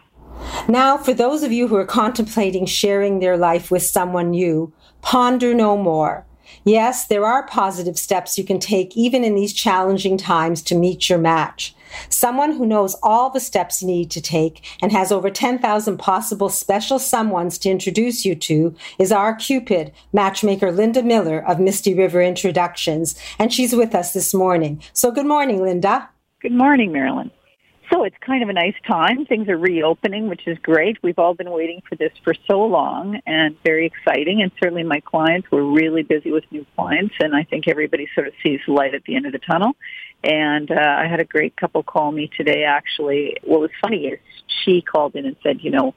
[0.69, 4.73] Now, for those of you who are contemplating sharing their life with someone new,
[5.03, 6.27] ponder no more.
[6.65, 11.09] Yes, there are positive steps you can take even in these challenging times to meet
[11.09, 11.75] your match.
[12.09, 16.49] Someone who knows all the steps you need to take and has over 10,000 possible
[16.49, 22.23] special someones to introduce you to is our Cupid, matchmaker Linda Miller of Misty River
[22.23, 24.81] Introductions, and she's with us this morning.
[24.93, 26.09] So good morning, Linda.
[26.41, 27.31] Good morning, Marilyn.
[27.93, 29.27] So it's kind of a nice time.
[29.27, 30.99] Things are reopening, which is great.
[31.03, 34.43] We've all been waiting for this for so long and very exciting.
[34.43, 37.15] And certainly my clients were really busy with new clients.
[37.19, 39.73] And I think everybody sort of sees light at the end of the tunnel.
[40.23, 43.37] And uh, I had a great couple call me today, actually.
[43.43, 44.21] What was funny is
[44.65, 45.95] she called in and said, you know,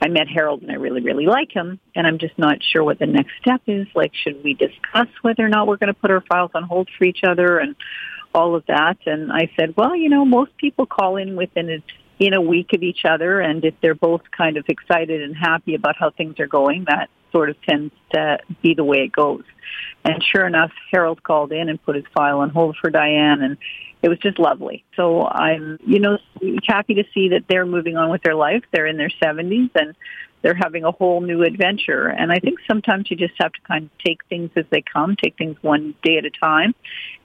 [0.00, 1.78] I met Harold and I really, really like him.
[1.94, 3.86] And I'm just not sure what the next step is.
[3.94, 6.88] Like, should we discuss whether or not we're going to put our files on hold
[6.96, 7.58] for each other?
[7.58, 7.74] And
[8.34, 8.98] all of that.
[9.06, 11.82] And I said, well, you know, most people call in within a,
[12.18, 15.74] in a week of each other, and if they're both kind of excited and happy
[15.74, 19.44] about how things are going, that sort of tends to be the way it goes.
[20.04, 23.56] And sure enough, Harold called in and put his file on hold for Diane, and
[24.02, 24.84] it was just lovely.
[24.96, 26.18] So I'm, you know,
[26.66, 28.62] happy to see that they're moving on with their life.
[28.72, 29.94] They're in their 70s, and
[30.42, 32.08] they're having a whole new adventure.
[32.08, 35.16] And I think sometimes you just have to kind of take things as they come,
[35.16, 36.74] take things one day at a time,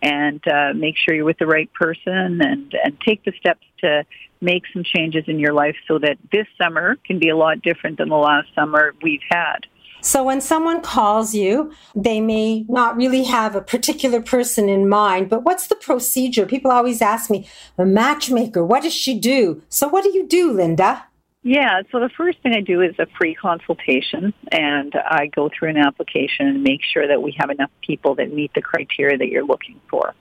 [0.02, 4.06] and uh, make sure you're with the right person, and and take the steps to
[4.41, 7.97] make some changes in your life so that this summer can be a lot different
[7.97, 9.60] than the last summer we've had.
[10.02, 15.30] So when someone calls you, they may not really have a particular person in mind,
[15.30, 16.45] but what's the procedure?
[16.45, 17.47] People always ask me,
[17.78, 19.63] a matchmaker, what does she do?
[19.69, 21.06] So what do you do, Linda?
[21.45, 25.71] Yeah, so the first thing I do is a free consultation and I go through
[25.71, 29.27] an application and make sure that we have enough people that meet the criteria that
[29.27, 30.15] you're looking for.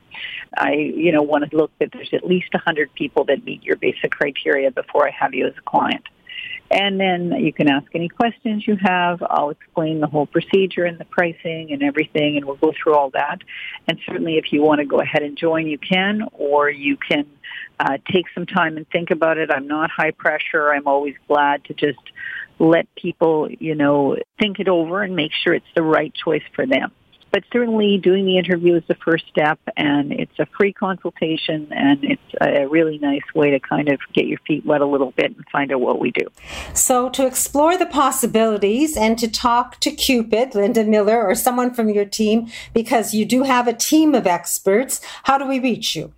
[0.57, 3.77] I, you know, want to look that there's at least 100 people that meet your
[3.77, 6.03] basic criteria before I have you as a client.
[6.73, 9.23] And then you can ask any questions you have.
[9.23, 13.11] I'll explain the whole procedure and the pricing and everything, and we'll go through all
[13.11, 13.39] that.
[13.87, 17.27] And certainly if you want to go ahead and join, you can, or you can
[17.81, 19.51] uh, take some time and think about it.
[19.51, 20.73] I'm not high pressure.
[20.73, 21.99] I'm always glad to just
[22.59, 26.67] let people, you know, think it over and make sure it's the right choice for
[26.67, 26.93] them.
[27.33, 32.05] But certainly doing the interview is the first step and it's a free consultation and
[32.05, 35.35] it's a really nice way to kind of get your feet wet a little bit
[35.35, 36.27] and find out what we do.
[36.75, 41.89] So to explore the possibilities and to talk to Cupid, Linda Miller or someone from
[41.89, 46.13] your team, because you do have a team of experts, how do we reach you?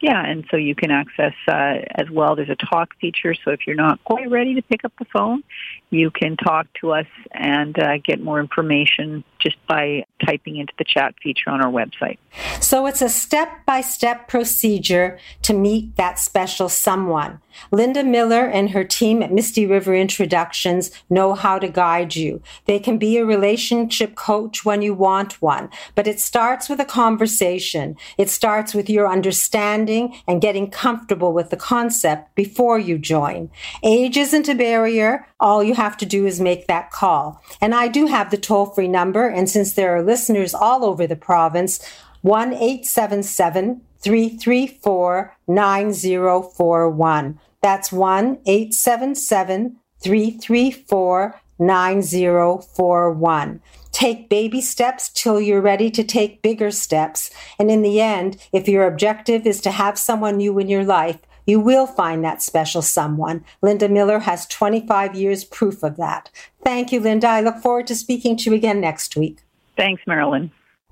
[0.00, 2.36] Yeah, and so you can access uh, as well.
[2.36, 5.42] There's a talk feature, so if you're not quite ready to pick up the phone,
[5.90, 10.84] you can talk to us and uh, get more information just by typing into the
[10.84, 12.18] chat feature on our website.
[12.60, 17.40] So it's a step by step procedure to meet that special someone.
[17.70, 22.40] Linda Miller and her team at Misty River Introductions know how to guide you.
[22.66, 26.84] They can be a relationship coach when you want one, but it starts with a
[26.84, 27.96] conversation.
[28.16, 33.50] It starts with your understanding and getting comfortable with the concept before you join.
[33.82, 35.26] Age isn't a barrier.
[35.40, 37.42] All you have to do is make that call.
[37.60, 39.28] And I do have the toll free number.
[39.38, 41.80] And since there are listeners all over the province,
[42.22, 47.38] 1 877 334 9041.
[47.62, 53.60] That's 1 877 334 9041.
[53.92, 57.30] Take baby steps till you're ready to take bigger steps.
[57.60, 61.20] And in the end, if your objective is to have someone new in your life,
[61.48, 63.42] you will find that special someone.
[63.62, 66.30] Linda Miller has 25 years proof of that.
[66.62, 67.26] Thank you, Linda.
[67.26, 69.38] I look forward to speaking to you again next week.
[69.74, 70.50] Thanks, Marilyn.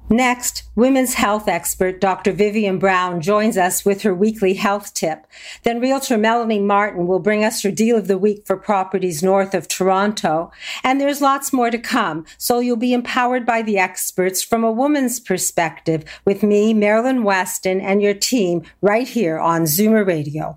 [0.08, 2.30] Next, women's health expert Dr.
[2.30, 5.26] Vivian Brown joins us with her weekly health tip.
[5.64, 9.52] Then realtor Melanie Martin will bring us her deal of the week for properties north
[9.52, 10.52] of Toronto.
[10.84, 14.70] And there's lots more to come, so you'll be empowered by the experts from a
[14.70, 20.56] woman's perspective with me, Marilyn Weston, and your team right here on Zoomer Radio.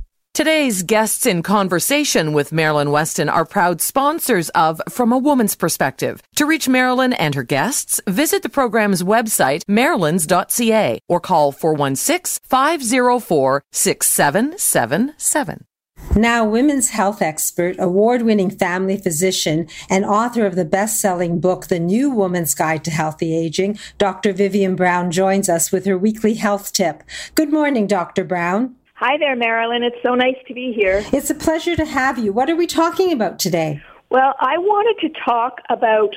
[0.33, 6.23] Today's guests in conversation with Marilyn Weston are proud sponsors of From a Woman's Perspective.
[6.37, 13.63] To reach Marilyn and her guests, visit the program's website, marilyns.ca, or call 416 504
[13.73, 15.65] 6777.
[16.15, 21.67] Now, women's health expert, award winning family physician, and author of the best selling book,
[21.67, 24.31] The New Woman's Guide to Healthy Aging, Dr.
[24.31, 27.03] Vivian Brown joins us with her weekly health tip.
[27.35, 28.23] Good morning, Dr.
[28.23, 28.77] Brown.
[29.03, 29.81] Hi there, Marilyn.
[29.81, 31.03] It's so nice to be here.
[31.11, 32.31] It's a pleasure to have you.
[32.31, 33.81] What are we talking about today?
[34.11, 36.15] Well, I wanted to talk about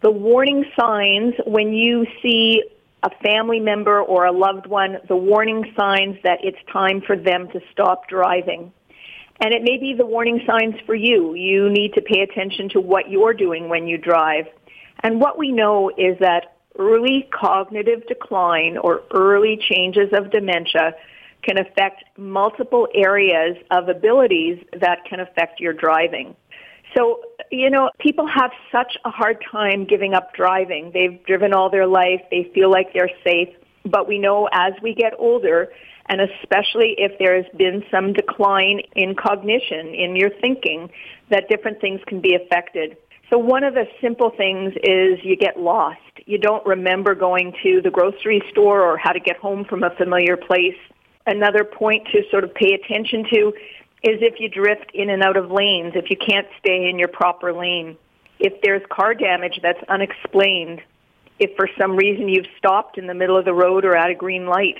[0.00, 2.64] the warning signs when you see
[3.04, 7.46] a family member or a loved one, the warning signs that it's time for them
[7.52, 8.72] to stop driving.
[9.40, 11.34] And it may be the warning signs for you.
[11.34, 14.46] You need to pay attention to what you're doing when you drive.
[15.04, 20.96] And what we know is that early cognitive decline or early changes of dementia
[21.46, 26.34] can affect multiple areas of abilities that can affect your driving.
[26.96, 30.90] So, you know, people have such a hard time giving up driving.
[30.92, 32.22] They've driven all their life.
[32.30, 33.48] They feel like they're safe.
[33.84, 35.68] But we know as we get older,
[36.08, 40.90] and especially if there has been some decline in cognition, in your thinking,
[41.30, 42.96] that different things can be affected.
[43.30, 45.98] So one of the simple things is you get lost.
[46.26, 49.90] You don't remember going to the grocery store or how to get home from a
[49.96, 50.78] familiar place
[51.26, 53.52] another point to sort of pay attention to
[54.02, 57.08] is if you drift in and out of lanes, if you can't stay in your
[57.08, 57.96] proper lane,
[58.38, 60.80] if there's car damage that's unexplained,
[61.38, 64.14] if for some reason you've stopped in the middle of the road or at a
[64.14, 64.76] green light.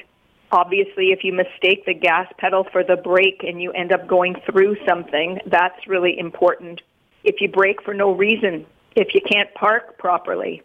[0.53, 4.37] Obviously, if you mistake the gas pedal for the brake and you end up going
[4.49, 6.81] through something, that's really important.
[7.25, 10.63] If you brake for no reason, if you can't park properly,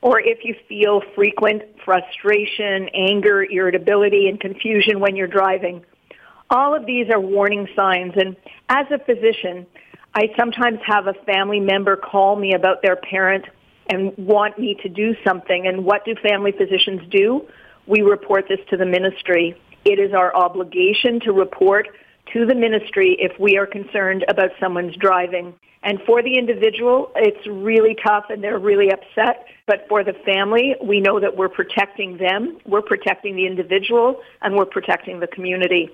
[0.00, 5.84] or if you feel frequent frustration, anger, irritability, and confusion when you're driving.
[6.50, 8.12] All of these are warning signs.
[8.16, 8.36] And
[8.68, 9.66] as a physician,
[10.14, 13.44] I sometimes have a family member call me about their parent
[13.90, 15.66] and want me to do something.
[15.66, 17.46] And what do family physicians do?
[17.86, 19.60] We report this to the ministry.
[19.84, 21.88] It is our obligation to report
[22.32, 25.54] to the ministry if we are concerned about someone's driving.
[25.82, 29.46] And for the individual, it's really tough and they're really upset.
[29.66, 34.56] But for the family, we know that we're protecting them, we're protecting the individual, and
[34.56, 35.90] we're protecting the community.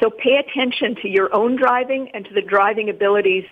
[0.00, 3.44] So pay attention to your own driving and to the driving abilities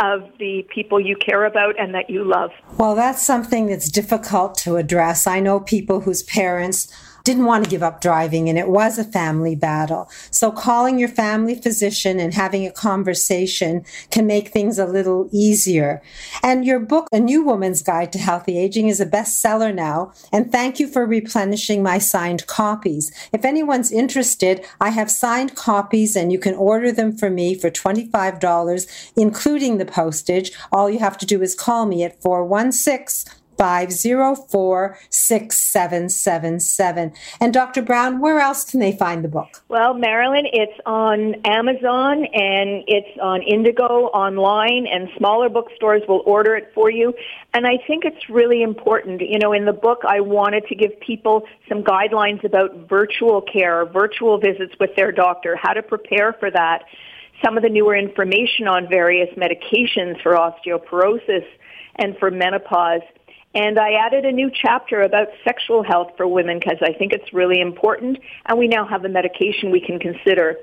[0.00, 2.50] of the people you care about and that you love.
[2.78, 5.26] Well, that's something that's difficult to address.
[5.26, 6.92] I know people whose parents
[7.24, 10.10] didn't want to give up driving and it was a family battle.
[10.30, 16.02] So calling your family physician and having a conversation can make things a little easier.
[16.42, 20.12] And your book, A New Woman's Guide to Healthy Aging, is a bestseller now.
[20.32, 23.12] And thank you for replenishing my signed copies.
[23.32, 27.70] If anyone's interested, I have signed copies and you can order them for me for
[27.70, 30.52] $25, including the postage.
[30.72, 37.12] All you have to do is call me at 416 504 6777.
[37.40, 37.82] And Dr.
[37.82, 39.62] Brown, where else can they find the book?
[39.68, 46.56] Well, Marilyn, it's on Amazon and it's on Indigo online, and smaller bookstores will order
[46.56, 47.14] it for you.
[47.54, 49.20] And I think it's really important.
[49.20, 53.86] You know, in the book, I wanted to give people some guidelines about virtual care,
[53.86, 56.82] virtual visits with their doctor, how to prepare for that.
[57.44, 61.44] Some of the newer information on various medications for osteoporosis
[61.96, 63.02] and for menopause
[63.54, 67.32] And I added a new chapter about sexual health for women because I think it's
[67.32, 68.18] really important.
[68.46, 70.56] And we now have a medication we can consider.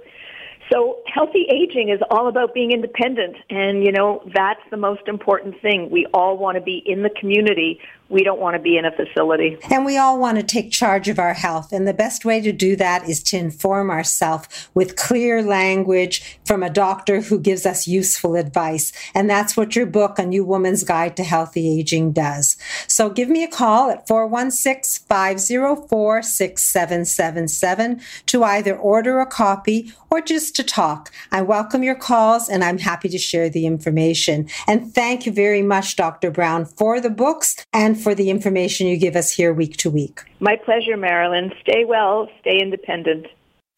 [0.71, 3.37] So healthy aging is all about being independent.
[3.49, 5.89] And, you know, that's the most important thing.
[5.89, 7.79] We all want to be in the community
[8.09, 9.57] we don't want to be in a facility.
[9.69, 11.71] And we all want to take charge of our health.
[11.71, 16.63] And the best way to do that is to inform ourselves with clear language from
[16.63, 18.91] a doctor who gives us useful advice.
[19.13, 22.57] And that's what your book, A New Woman's Guide to Healthy Aging, does.
[22.87, 30.21] So give me a call at 416 504 6777 to either order a copy or
[30.21, 31.11] just to talk.
[31.31, 34.49] I welcome your calls and I'm happy to share the information.
[34.67, 36.31] And thank you very much, Dr.
[36.31, 40.21] Brown, for the books and for the information you give us here week to week.
[40.39, 41.51] My pleasure, Marilyn.
[41.61, 43.27] Stay well, stay independent.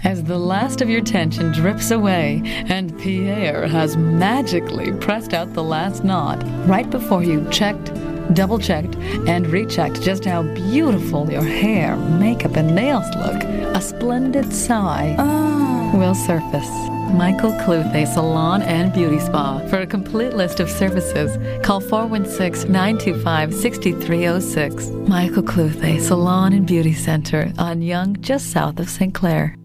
[0.04, 5.64] As the last of your tension drips away and Pierre has magically pressed out the
[5.64, 7.94] last knot right before you checked,
[8.34, 8.96] double checked,
[9.28, 15.71] and rechecked just how beautiful your hair, makeup, and nails look, a splendid sigh oh.
[15.94, 16.70] Will surface.
[17.14, 19.60] Michael Cluthe Salon and Beauty Spa.
[19.68, 24.90] For a complete list of services, call 416 925 6306.
[25.10, 29.14] Michael Cluthe Salon and Beauty Center on Yonge, just south of St.
[29.14, 29.58] Clair.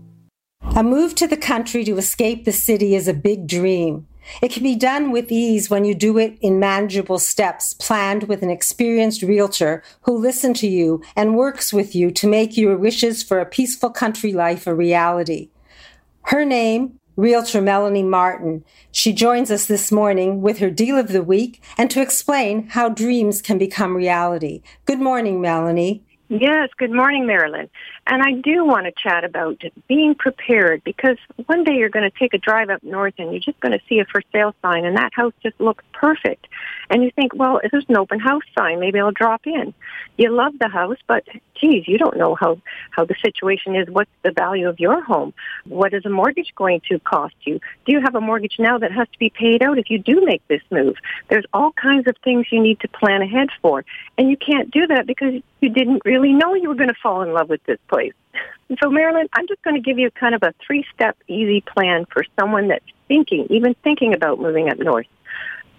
[0.74, 4.08] A move to the country to escape the city is a big dream.
[4.42, 8.42] It can be done with ease when you do it in manageable steps, planned with
[8.42, 13.22] an experienced realtor who listens to you and works with you to make your wishes
[13.22, 15.50] for a peaceful country life a reality.
[16.26, 18.64] Her name Realtor Melanie Martin.
[18.90, 22.88] She joins us this morning with her deal of the week and to explain how
[22.88, 24.62] dreams can become reality.
[24.86, 26.02] Good morning, Melanie.
[26.28, 27.70] Yes, good morning, Marilyn.
[28.08, 31.16] And I do want to chat about being prepared because
[31.46, 33.84] one day you're going to take a drive up north and you're just going to
[33.88, 36.48] see a for sale sign and that house just looks perfect.
[36.90, 39.74] And you think, well, if there's an open house sign, maybe I'll drop in.
[40.16, 41.24] You love the house, but
[41.60, 42.58] geez, you don't know how,
[42.90, 43.88] how the situation is.
[43.88, 45.34] What's the value of your home?
[45.64, 47.60] What is a mortgage going to cost you?
[47.84, 50.24] Do you have a mortgage now that has to be paid out if you do
[50.24, 50.96] make this move?
[51.28, 53.84] There's all kinds of things you need to plan ahead for.
[54.16, 57.22] And you can't do that because you didn't really know you were going to fall
[57.22, 58.14] in love with this place.
[58.82, 62.04] So, Marilyn, I'm just going to give you kind of a three step easy plan
[62.12, 65.06] for someone that's thinking, even thinking about moving up north.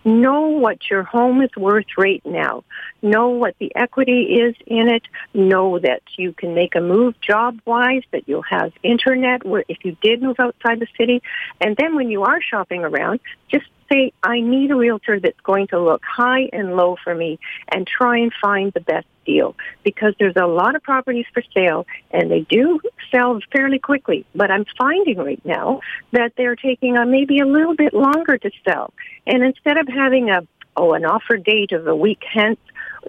[0.08, 2.64] Know what your home is worth right now.
[3.02, 5.04] Know what the equity is in it.
[5.34, 9.84] Know that you can make a move job wise, that you'll have internet where if
[9.84, 11.22] you did move outside the city.
[11.60, 13.20] And then when you are shopping around,
[13.52, 17.40] just say, I need a realtor that's going to look high and low for me
[17.70, 21.86] and try and find the best deal because there's a lot of properties for sale
[22.12, 22.80] and they do
[23.12, 24.26] sell fairly quickly.
[24.34, 25.82] But I'm finding right now
[26.12, 28.94] that they're taking a, maybe a little bit longer to sell.
[29.26, 32.60] And instead of having a, oh, an offer date of a week hence,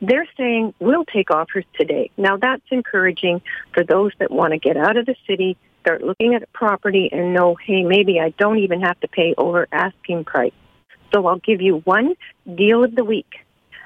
[0.02, 2.10] they're saying we'll take offers today.
[2.16, 3.40] Now that's encouraging
[3.72, 7.08] for those that want to get out of the city, start looking at a property
[7.10, 10.52] and know, hey, maybe I don't even have to pay over asking price.
[11.12, 12.14] So I'll give you one
[12.54, 13.44] deal of the week.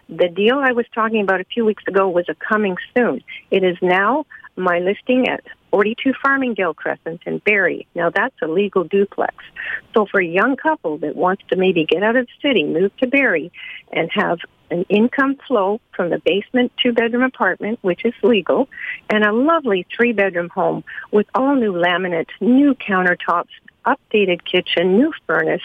[0.08, 3.22] The deal I was talking about a few weeks ago was a coming soon.
[3.50, 7.86] It is now my listing at 42 Farmingdale Crescent in Barrie.
[7.94, 9.34] Now that's a legal duplex.
[9.94, 12.94] So for a young couple that wants to maybe get out of the city, move
[12.98, 13.50] to Barrie,
[13.90, 14.38] and have
[14.70, 18.68] an income flow from the basement two bedroom apartment, which is legal,
[19.08, 23.50] and a lovely three bedroom home with all new laminate, new countertops,
[23.86, 25.62] updated kitchen, new furnace,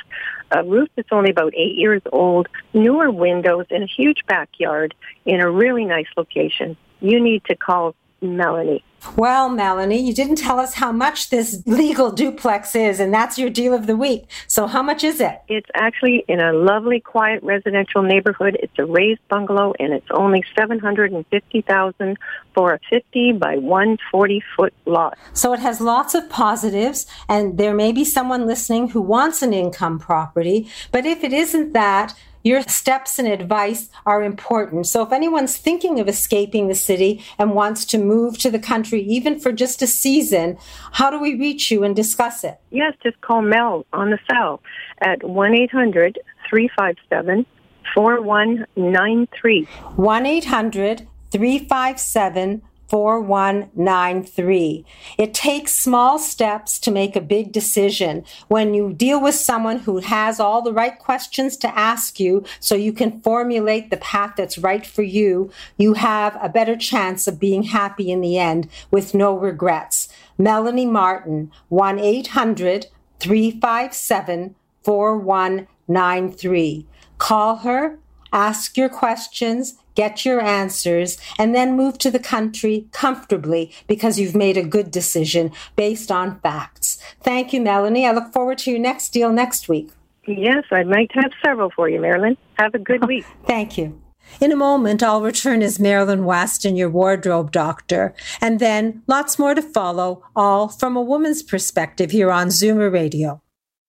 [0.51, 4.95] a roof that's only about eight years old, newer windows, and a huge backyard
[5.26, 6.78] in a really nice location.
[7.01, 8.84] You need to call Melanie.
[9.15, 13.49] Well, Melanie, you didn't tell us how much this legal duplex is, and that's your
[13.49, 14.28] deal of the week.
[14.47, 15.39] So, how much is it?
[15.47, 18.57] It's actually in a lovely, quiet residential neighborhood.
[18.61, 22.18] It's a raised bungalow, and it's only seven hundred and fifty thousand
[22.53, 25.18] for a fifty by one forty foot lot.
[25.34, 29.53] So, it has lots of positives, and there may be someone listening who wants an
[29.53, 30.70] income property.
[30.91, 32.15] But if it isn't that,
[32.48, 34.88] your steps and advice are important.
[34.88, 39.02] So if anyone's thinking of escaping the city and wants to move to the country,
[39.02, 40.58] even for just a season,
[40.93, 42.60] how do we reach you and discuss it?
[42.72, 44.62] Yes, just call Mel on the cell
[45.02, 46.20] at 1 800
[46.50, 47.45] 357
[47.93, 49.64] 4193.
[49.66, 54.86] 1 800 357 4193.
[55.18, 58.24] It takes small steps to make a big decision.
[58.48, 62.76] When you deal with someone who has all the right questions to ask you so
[62.76, 67.40] you can formulate the path that's right for you, you have a better chance of
[67.40, 70.10] being happy in the end with no regrets.
[70.38, 72.88] Melanie Martin, 1 800
[73.20, 76.88] 357 4193.
[77.18, 77.98] Call her
[78.32, 84.36] ask your questions, get your answers, and then move to the country comfortably because you've
[84.36, 87.02] made a good decision based on facts.
[87.22, 88.06] Thank you, Melanie.
[88.06, 89.89] I look forward to your next deal next week.
[90.28, 92.38] Yes, I might have several for you, Marilyn.
[92.60, 93.26] Have a good oh, week.
[93.45, 94.00] Thank you.
[94.39, 99.56] In a moment, I'll return as Marilyn Weston, your wardrobe doctor, and then lots more
[99.56, 103.41] to follow, all from a woman's perspective here on Zoomer Radio.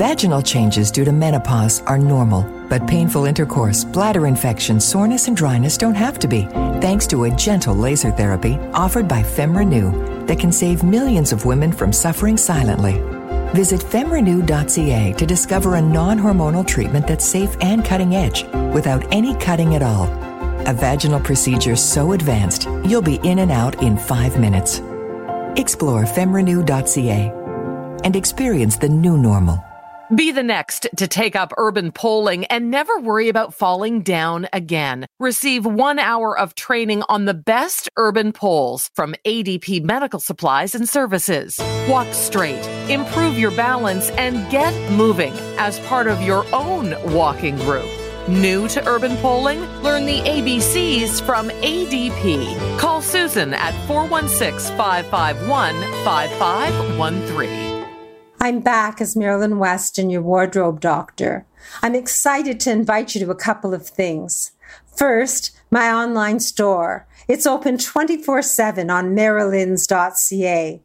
[0.00, 2.40] Vaginal changes due to menopause are normal,
[2.70, 6.46] but painful intercourse, bladder infection, soreness, and dryness don't have to be,
[6.80, 11.70] thanks to a gentle laser therapy offered by FemRenew that can save millions of women
[11.70, 12.94] from suffering silently.
[13.52, 19.34] Visit femrenew.ca to discover a non hormonal treatment that's safe and cutting edge without any
[19.34, 20.04] cutting at all.
[20.66, 24.78] A vaginal procedure so advanced, you'll be in and out in five minutes.
[25.56, 27.34] Explore femrenew.ca
[28.02, 29.62] and experience the new normal.
[30.14, 35.06] Be the next to take up urban poling and never worry about falling down again.
[35.20, 40.88] Receive one hour of training on the best urban poles from ADP Medical Supplies and
[40.88, 41.60] Services.
[41.88, 47.88] Walk straight, improve your balance, and get moving as part of your own walking group.
[48.28, 49.60] New to urban poling?
[49.84, 52.78] Learn the ABCs from ADP.
[52.80, 57.69] Call Susan at 416 551 5513.
[58.42, 61.44] I'm back as Marilyn Weston, your wardrobe doctor.
[61.82, 64.52] I'm excited to invite you to a couple of things.
[64.96, 67.06] First, my online store.
[67.28, 70.80] It's open 24 7 on marilyns.ca.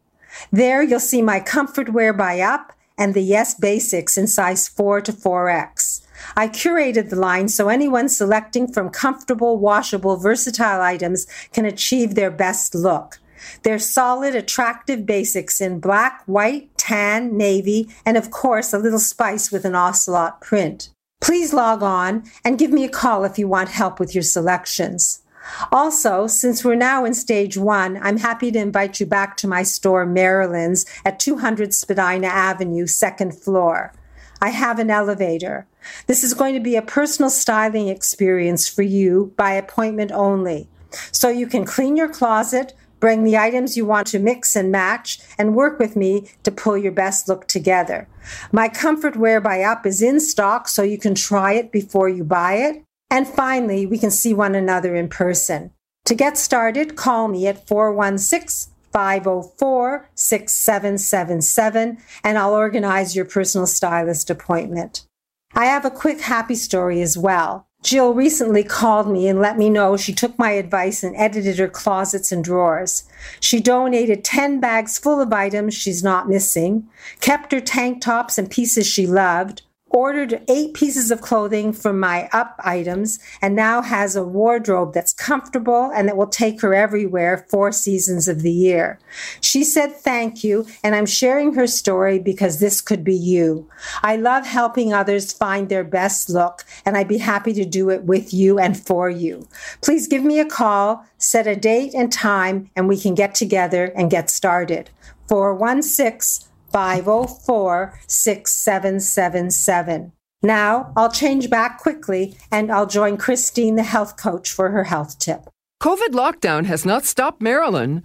[0.52, 5.00] There you'll see my comfort wear by Up and the Yes Basics in size 4
[5.00, 6.02] to 4X.
[6.36, 12.30] I curated the line so anyone selecting from comfortable, washable, versatile items can achieve their
[12.30, 13.18] best look.
[13.62, 19.50] They're solid, attractive basics in black, white, tan, navy, and of course, a little spice
[19.50, 20.90] with an ocelot print.
[21.20, 25.22] Please log on and give me a call if you want help with your selections.
[25.70, 29.62] Also, since we're now in stage one, I'm happy to invite you back to my
[29.62, 33.92] store, Marilyn's, at 200 Spadina Avenue, second floor.
[34.40, 35.66] I have an elevator.
[36.06, 40.68] This is going to be a personal styling experience for you by appointment only.
[41.12, 45.18] So you can clean your closet, Bring the items you want to mix and match
[45.38, 48.08] and work with me to pull your best look together.
[48.52, 52.24] My Comfort Wear by Up is in stock so you can try it before you
[52.24, 52.82] buy it.
[53.10, 55.72] And finally, we can see one another in person.
[56.06, 64.30] To get started, call me at 416 504 6777 and I'll organize your personal stylist
[64.30, 65.06] appointment.
[65.54, 67.65] I have a quick happy story as well.
[67.82, 71.68] Jill recently called me and let me know she took my advice and edited her
[71.68, 73.04] closets and drawers.
[73.38, 76.88] She donated 10 bags full of items she's not missing,
[77.20, 82.28] kept her tank tops and pieces she loved, ordered eight pieces of clothing from my
[82.32, 87.46] up items and now has a wardrobe that's comfortable and that will take her everywhere
[87.48, 88.98] four seasons of the year.
[89.40, 93.68] She said thank you and I'm sharing her story because this could be you.
[94.02, 98.02] I love helping others find their best look and I'd be happy to do it
[98.02, 99.48] with you and for you.
[99.80, 103.92] Please give me a call, set a date and time and we can get together
[103.96, 104.90] and get started.
[105.28, 106.45] 416
[106.76, 110.12] 504 6777.
[110.42, 115.18] Now I'll change back quickly and I'll join Christine, the health coach, for her health
[115.18, 115.48] tip.
[115.82, 118.02] COVID lockdown has not stopped Marilyn.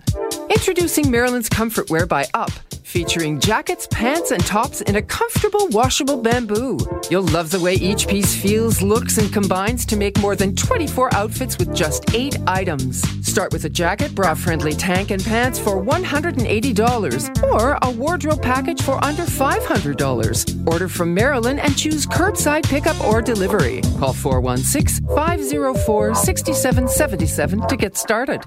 [0.53, 2.51] Introducing Marilyn's Comfort Wear by Up
[2.83, 6.77] featuring jackets, pants, and tops in a comfortable washable bamboo.
[7.09, 11.15] You'll love the way each piece feels, looks, and combines to make more than 24
[11.15, 13.01] outfits with just eight items.
[13.25, 18.81] Start with a jacket, bra friendly tank, and pants for $180 or a wardrobe package
[18.81, 20.67] for under $500.
[20.67, 23.79] Order from Maryland and choose curbside pickup or delivery.
[23.99, 28.43] Call 416 504 6777 to get started.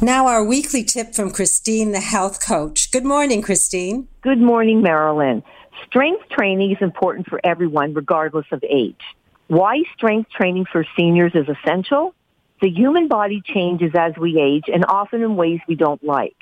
[0.00, 2.90] Now, our weekly tip from Christine, the health coach.
[2.90, 4.08] Good morning, Christine.
[4.22, 5.42] Good morning, Marilyn.
[5.86, 9.00] Strength training is important for everyone, regardless of age.
[9.48, 12.14] Why strength training for seniors is essential?
[12.60, 16.36] The human body changes as we age and often in ways we don't like.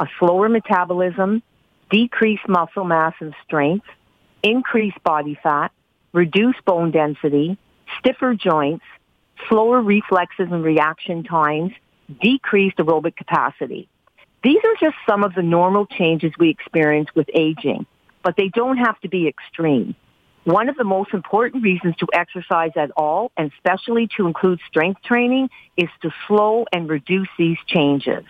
[0.00, 1.42] A slower metabolism,
[1.90, 3.86] decreased muscle mass and strength,
[4.42, 5.72] increased body fat,
[6.12, 7.58] reduced bone density,
[7.98, 8.84] stiffer joints,
[9.48, 11.72] slower reflexes and reaction times,
[12.20, 13.88] decreased aerobic capacity.
[14.42, 17.86] These are just some of the normal changes we experience with aging,
[18.22, 19.94] but they don't have to be extreme.
[20.44, 25.02] One of the most important reasons to exercise at all, and especially to include strength
[25.02, 25.48] training,
[25.78, 28.24] is to slow and reduce these changes.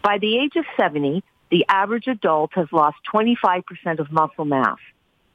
[0.00, 3.64] By the age of 70, the average adult has lost 25%
[3.98, 4.78] of muscle mass,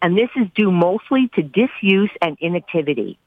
[0.01, 3.17] and this is due mostly to disuse and inactivity.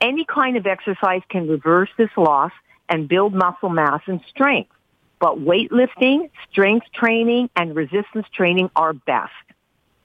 [0.00, 2.52] Any kind of exercise can reverse this loss
[2.88, 4.70] and build muscle mass and strength,
[5.20, 9.32] but weightlifting, strength training, and resistance training are best.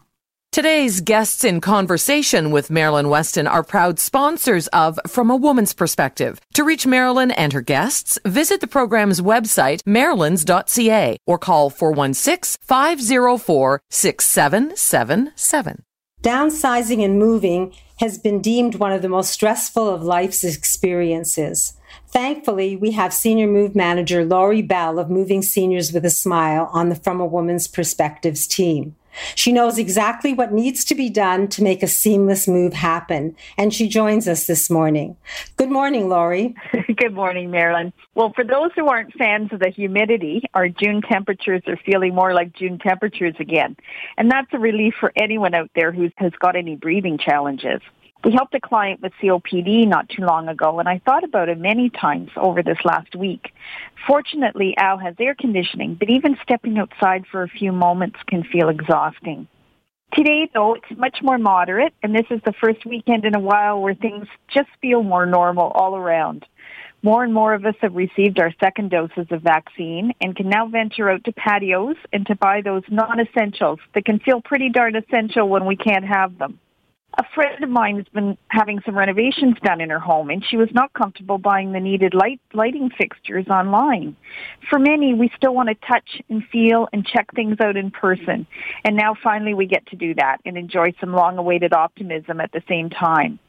[0.51, 6.41] Today's guests in conversation with Marilyn Weston are proud sponsors of From a Woman's Perspective.
[6.55, 13.81] To reach Marilyn and her guests, visit the program's website, marilyns.ca, or call 416 504
[13.89, 15.83] 6777.
[16.21, 21.77] Downsizing and moving has been deemed one of the most stressful of life's experiences.
[22.09, 26.89] Thankfully, we have Senior Move Manager Laurie Bell of Moving Seniors with a Smile on
[26.89, 28.97] the From a Woman's Perspectives team.
[29.35, 33.73] She knows exactly what needs to be done to make a seamless move happen, and
[33.73, 35.17] she joins us this morning.
[35.57, 36.55] Good morning, Laurie.
[36.95, 37.93] Good morning, Marilyn.
[38.15, 42.33] Well, for those who aren't fans of the humidity, our June temperatures are feeling more
[42.33, 43.75] like June temperatures again.
[44.17, 47.81] And that's a relief for anyone out there who has got any breathing challenges.
[48.23, 51.57] We helped a client with COPD not too long ago, and I thought about it
[51.57, 53.51] many times over this last week.
[54.07, 58.69] Fortunately, Al has air conditioning, but even stepping outside for a few moments can feel
[58.69, 59.47] exhausting.
[60.13, 63.81] Today, though, it's much more moderate, and this is the first weekend in a while
[63.81, 66.45] where things just feel more normal all around.
[67.03, 70.67] More and more of us have received our second doses of vaccine and can now
[70.67, 75.47] venture out to patios and to buy those non-essentials that can feel pretty darn essential
[75.47, 76.59] when we can't have them
[77.17, 80.55] a friend of mine has been having some renovations done in her home and she
[80.55, 84.15] was not comfortable buying the needed light lighting fixtures online.
[84.69, 88.47] For many, we still want to touch and feel and check things out in person.
[88.85, 92.53] And now finally we get to do that and enjoy some long awaited optimism at
[92.53, 93.39] the same time.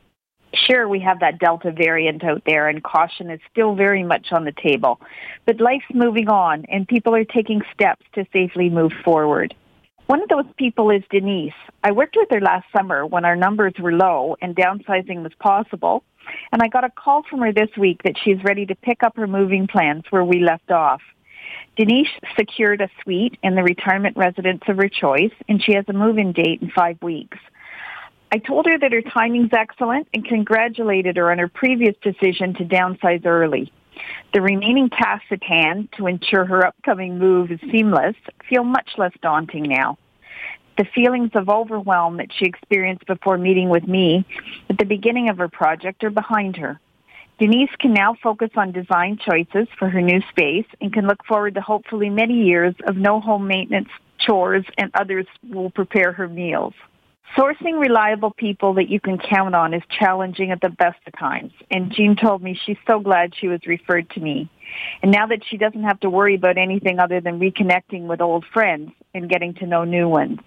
[0.55, 4.45] Sure, we have that Delta variant out there and caution is still very much on
[4.45, 5.01] the table.
[5.47, 9.55] But life's moving on and people are taking steps to safely move forward.
[10.07, 11.53] One of those people is Denise.
[11.85, 16.03] I worked with her last summer when our numbers were low and downsizing was possible.
[16.53, 19.17] And I got a call from her this week that she's ready to pick up
[19.17, 21.01] her moving plans where we left off.
[21.77, 25.93] Denise secured a suite in the retirement residence of her choice, and she has a
[25.93, 27.39] move-in date in five weeks.
[28.31, 32.65] I told her that her timing's excellent and congratulated her on her previous decision to
[32.65, 33.73] downsize early.
[34.33, 38.17] The remaining tasks at hand to ensure her upcoming move is seamless
[38.49, 39.99] feel much less daunting now.
[40.79, 44.25] The feelings of overwhelm that she experienced before meeting with me
[44.71, 46.81] at the beginning of her project are behind her.
[47.39, 51.55] Denise can now focus on design choices for her new space and can look forward
[51.55, 53.89] to hopefully many years of no home maintenance
[54.19, 56.75] chores and others will prepare her meals.
[57.37, 61.53] Sourcing reliable people that you can count on is challenging at the best of times.
[61.71, 64.51] And Jean told me she's so glad she was referred to me.
[65.03, 68.45] And now that she doesn't have to worry about anything other than reconnecting with old
[68.53, 70.41] friends and getting to know new ones.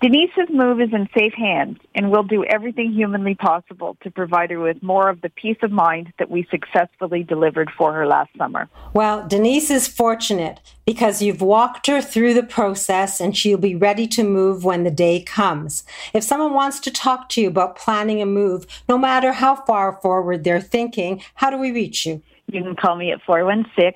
[0.00, 4.60] Denise's move is in safe hands, and we'll do everything humanly possible to provide her
[4.60, 8.68] with more of the peace of mind that we successfully delivered for her last summer.
[8.92, 14.06] Well, Denise is fortunate because you've walked her through the process and she'll be ready
[14.08, 15.84] to move when the day comes.
[16.12, 19.98] If someone wants to talk to you about planning a move, no matter how far
[20.00, 22.22] forward they're thinking, how do we reach you?
[22.48, 23.94] You can call me at 416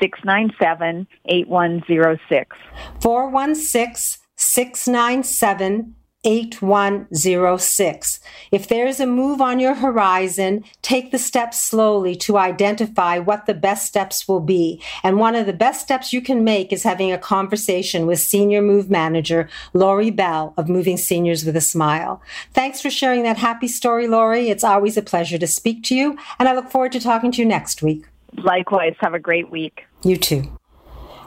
[0.00, 2.56] 697 8106.
[3.00, 4.17] 416
[4.50, 5.94] 697
[6.24, 8.20] 8106.
[8.50, 13.54] If there's a move on your horizon, take the steps slowly to identify what the
[13.54, 14.82] best steps will be.
[15.04, 18.60] And one of the best steps you can make is having a conversation with Senior
[18.62, 22.20] Move Manager Laurie Bell of Moving Seniors with a Smile.
[22.52, 24.48] Thanks for sharing that happy story, Laurie.
[24.48, 27.42] It's always a pleasure to speak to you, and I look forward to talking to
[27.42, 28.06] you next week.
[28.38, 28.94] Likewise.
[29.00, 29.84] Have a great week.
[30.02, 30.57] You too.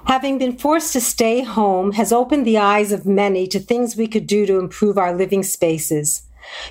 [0.05, 4.07] Having been forced to stay home has opened the eyes of many to things we
[4.07, 6.23] could do to improve our living spaces.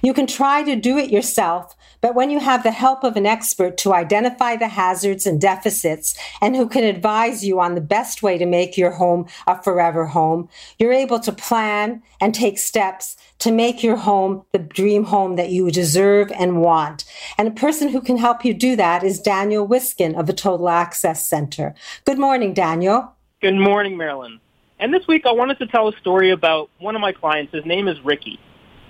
[0.02, 3.26] You can try to do it yourself, but when you have the help of an
[3.26, 8.22] expert to identify the hazards and deficits and who can advise you on the best
[8.22, 13.16] way to make your home a forever home, you're able to plan and take steps
[13.38, 17.04] to make your home the dream home that you deserve and want.
[17.38, 20.68] And a person who can help you do that is Daniel Wiskin of the Total
[20.68, 21.74] Access Center.
[22.04, 23.14] Good morning, Daniel.
[23.42, 24.38] Good morning, Marilyn.
[24.78, 27.54] And this week I wanted to tell a story about one of my clients.
[27.54, 28.38] His name is Ricky.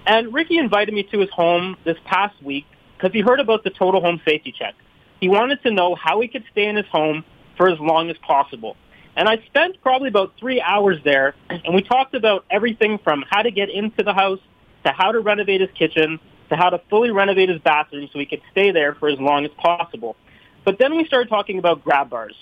[0.08, 3.70] And Ricky invited me to his home this past week because he heard about the
[3.70, 4.74] total home safety check.
[5.20, 7.24] He wanted to know how he could stay in his home
[7.56, 8.76] for as long as possible.
[9.14, 13.42] And I spent probably about three hours there, and we talked about everything from how
[13.42, 14.40] to get into the house
[14.84, 18.26] to how to renovate his kitchen to how to fully renovate his bathroom so he
[18.26, 20.16] could stay there for as long as possible.
[20.64, 22.34] But then we started talking about grab bars.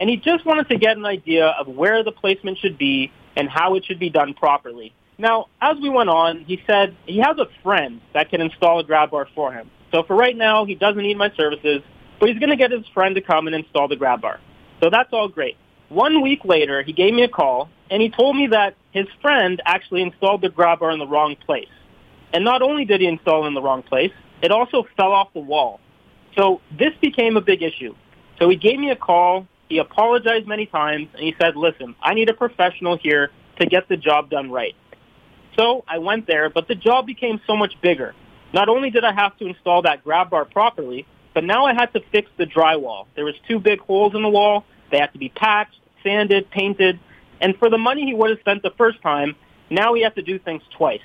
[0.00, 3.48] And he just wanted to get an idea of where the placement should be and
[3.48, 4.92] how it should be done properly.
[5.18, 8.84] Now, as we went on, he said he has a friend that can install a
[8.84, 9.70] grab bar for him.
[9.92, 11.82] So for right now, he doesn't need my services,
[12.18, 14.40] but he's going to get his friend to come and install the grab bar.
[14.82, 15.56] So that's all great.
[15.88, 19.62] One week later, he gave me a call, and he told me that his friend
[19.64, 21.68] actually installed the grab bar in the wrong place.
[22.32, 25.32] And not only did he install it in the wrong place, it also fell off
[25.32, 25.78] the wall.
[26.36, 27.94] So this became a big issue.
[28.40, 29.46] So he gave me a call.
[29.68, 33.88] He apologized many times, and he said, listen, I need a professional here to get
[33.88, 34.74] the job done right.
[35.56, 38.14] So I went there, but the job became so much bigger.
[38.52, 41.92] Not only did I have to install that grab bar properly, but now I had
[41.94, 43.06] to fix the drywall.
[43.16, 44.64] There was two big holes in the wall.
[44.90, 47.00] They had to be patched, sanded, painted.
[47.40, 49.34] And for the money he would have spent the first time,
[49.70, 51.00] now he has to do things twice.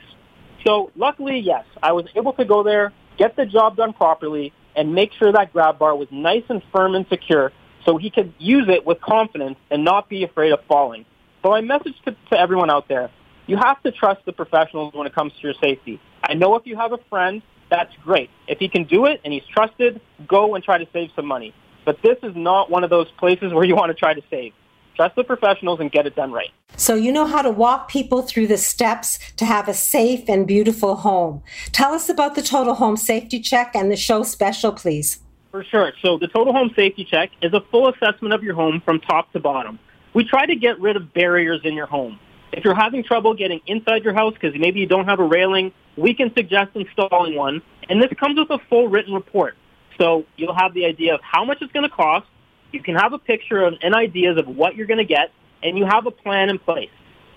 [0.66, 4.94] So luckily, yes, I was able to go there, get the job done properly, and
[4.94, 7.52] make sure that grab bar was nice and firm and secure
[7.86, 11.06] so he could use it with confidence and not be afraid of falling.
[11.42, 13.10] So my message to, to everyone out there,
[13.48, 16.00] you have to trust the professionals when it comes to your safety.
[16.24, 18.30] I know if you have a friend, that's great.
[18.48, 21.54] If he can do it and he's trusted, go and try to save some money.
[21.86, 24.54] But this is not one of those places where you want to try to save.
[24.96, 26.50] Trust the professionals and get it done right.
[26.76, 30.46] So you know how to walk people through the steps to have a safe and
[30.46, 31.42] beautiful home.
[31.72, 35.20] Tell us about the Total Home Safety Check and the show special, please.
[35.52, 35.94] For sure.
[36.02, 39.32] So the Total Home Safety Check is a full assessment of your home from top
[39.34, 39.80] to bottom.
[40.14, 42.20] We try to get rid of barriers in your home.
[42.52, 45.72] If you're having trouble getting inside your house because maybe you don't have a railing,
[45.98, 47.62] we can suggest installing one.
[47.90, 49.56] And this comes with a full written report.
[50.00, 52.28] So you'll have the idea of how much it's going to cost.
[52.72, 55.32] You can have a picture and ideas of what you're going to get,
[55.64, 56.92] and you have a plan in place.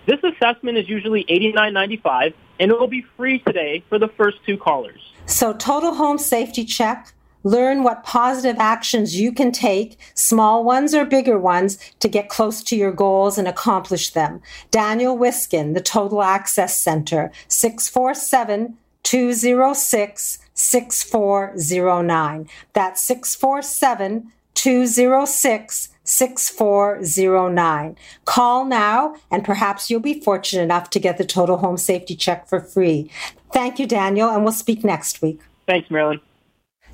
[0.07, 4.59] This assessment is usually $89.95, and it will be free today for the first two
[4.59, 5.01] callers.
[5.27, 11.05] So total home safety check Learn what positive actions you can take, small ones or
[11.05, 14.41] bigger ones, to get close to your goals and accomplish them.
[14.71, 22.49] Daniel Wiskin, the Total Access Center, 647 206 6409.
[22.73, 27.97] That's 647 206 6409.
[28.25, 32.49] Call now and perhaps you'll be fortunate enough to get the total home safety check
[32.49, 33.11] for free.
[33.53, 35.41] Thank you, Daniel, and we'll speak next week.
[35.67, 36.21] Thanks, Marilyn.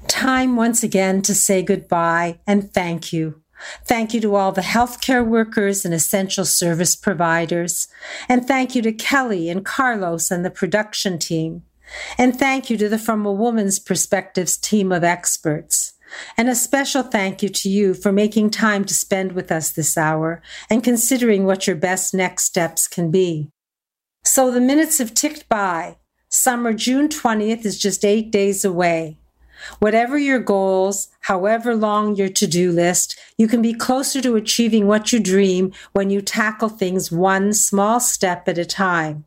[0.09, 3.43] Time once again to say goodbye and thank you.
[3.85, 7.89] Thank you to all the healthcare workers and essential service providers.
[8.29, 11.63] And thank you to Kelly and Carlos and the production team.
[12.17, 15.95] And thank you to the From a Woman's Perspectives team of experts.
[16.37, 19.99] And a special thank you to you for making time to spend with us this
[19.99, 20.41] hour
[20.71, 23.51] and considering what your best next steps can be.
[24.25, 25.99] So the minutes have ticked by.
[26.31, 29.18] Summer June 20th is just eight days away.
[29.79, 34.87] Whatever your goals, however long your to do list, you can be closer to achieving
[34.87, 39.25] what you dream when you tackle things one small step at a time.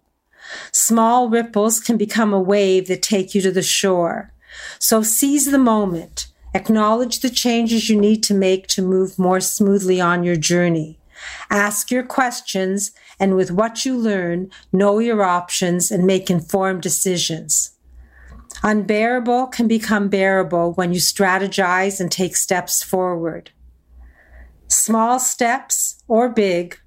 [0.72, 4.34] Small ripples can become a wave that take you to the shore.
[4.80, 6.28] So seize the moment.
[6.54, 11.00] Acknowledge the changes you need to make to move more smoothly on your journey.
[11.50, 17.72] Ask your questions, and with what you learn, know your options and make informed decisions.
[18.64, 23.50] Unbearable can become bearable when you strategize and take steps forward.
[24.68, 26.80] Small steps or big,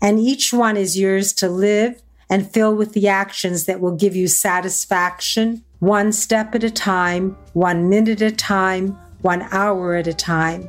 [0.00, 4.16] and each one is yours to live and fill with the actions that will give
[4.16, 10.06] you satisfaction, one step at a time, one minute at a time, one hour at
[10.06, 10.68] a time.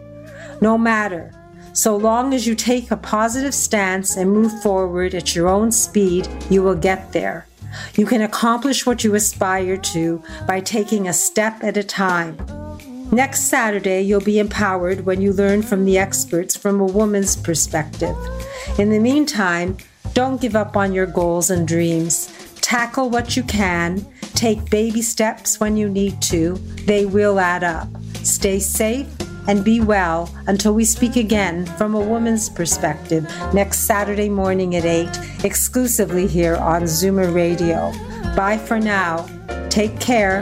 [0.62, 1.34] No matter,
[1.74, 6.28] so long as you take a positive stance and move forward at your own speed,
[6.50, 7.48] you will get there.
[7.95, 12.38] You can accomplish what you aspire to by taking a step at a time.
[13.12, 18.16] Next Saturday, you'll be empowered when you learn from the experts from a woman's perspective.
[18.78, 19.78] In the meantime,
[20.14, 22.32] don't give up on your goals and dreams.
[22.55, 24.05] Tackle what you can.
[24.34, 26.55] Take baby steps when you need to.
[26.86, 27.88] They will add up.
[28.24, 29.08] Stay safe
[29.47, 34.84] and be well until we speak again from a woman's perspective next Saturday morning at
[34.84, 35.08] 8,
[35.45, 37.93] exclusively here on Zoomer Radio.
[38.36, 39.26] Bye for now.
[39.70, 40.41] Take care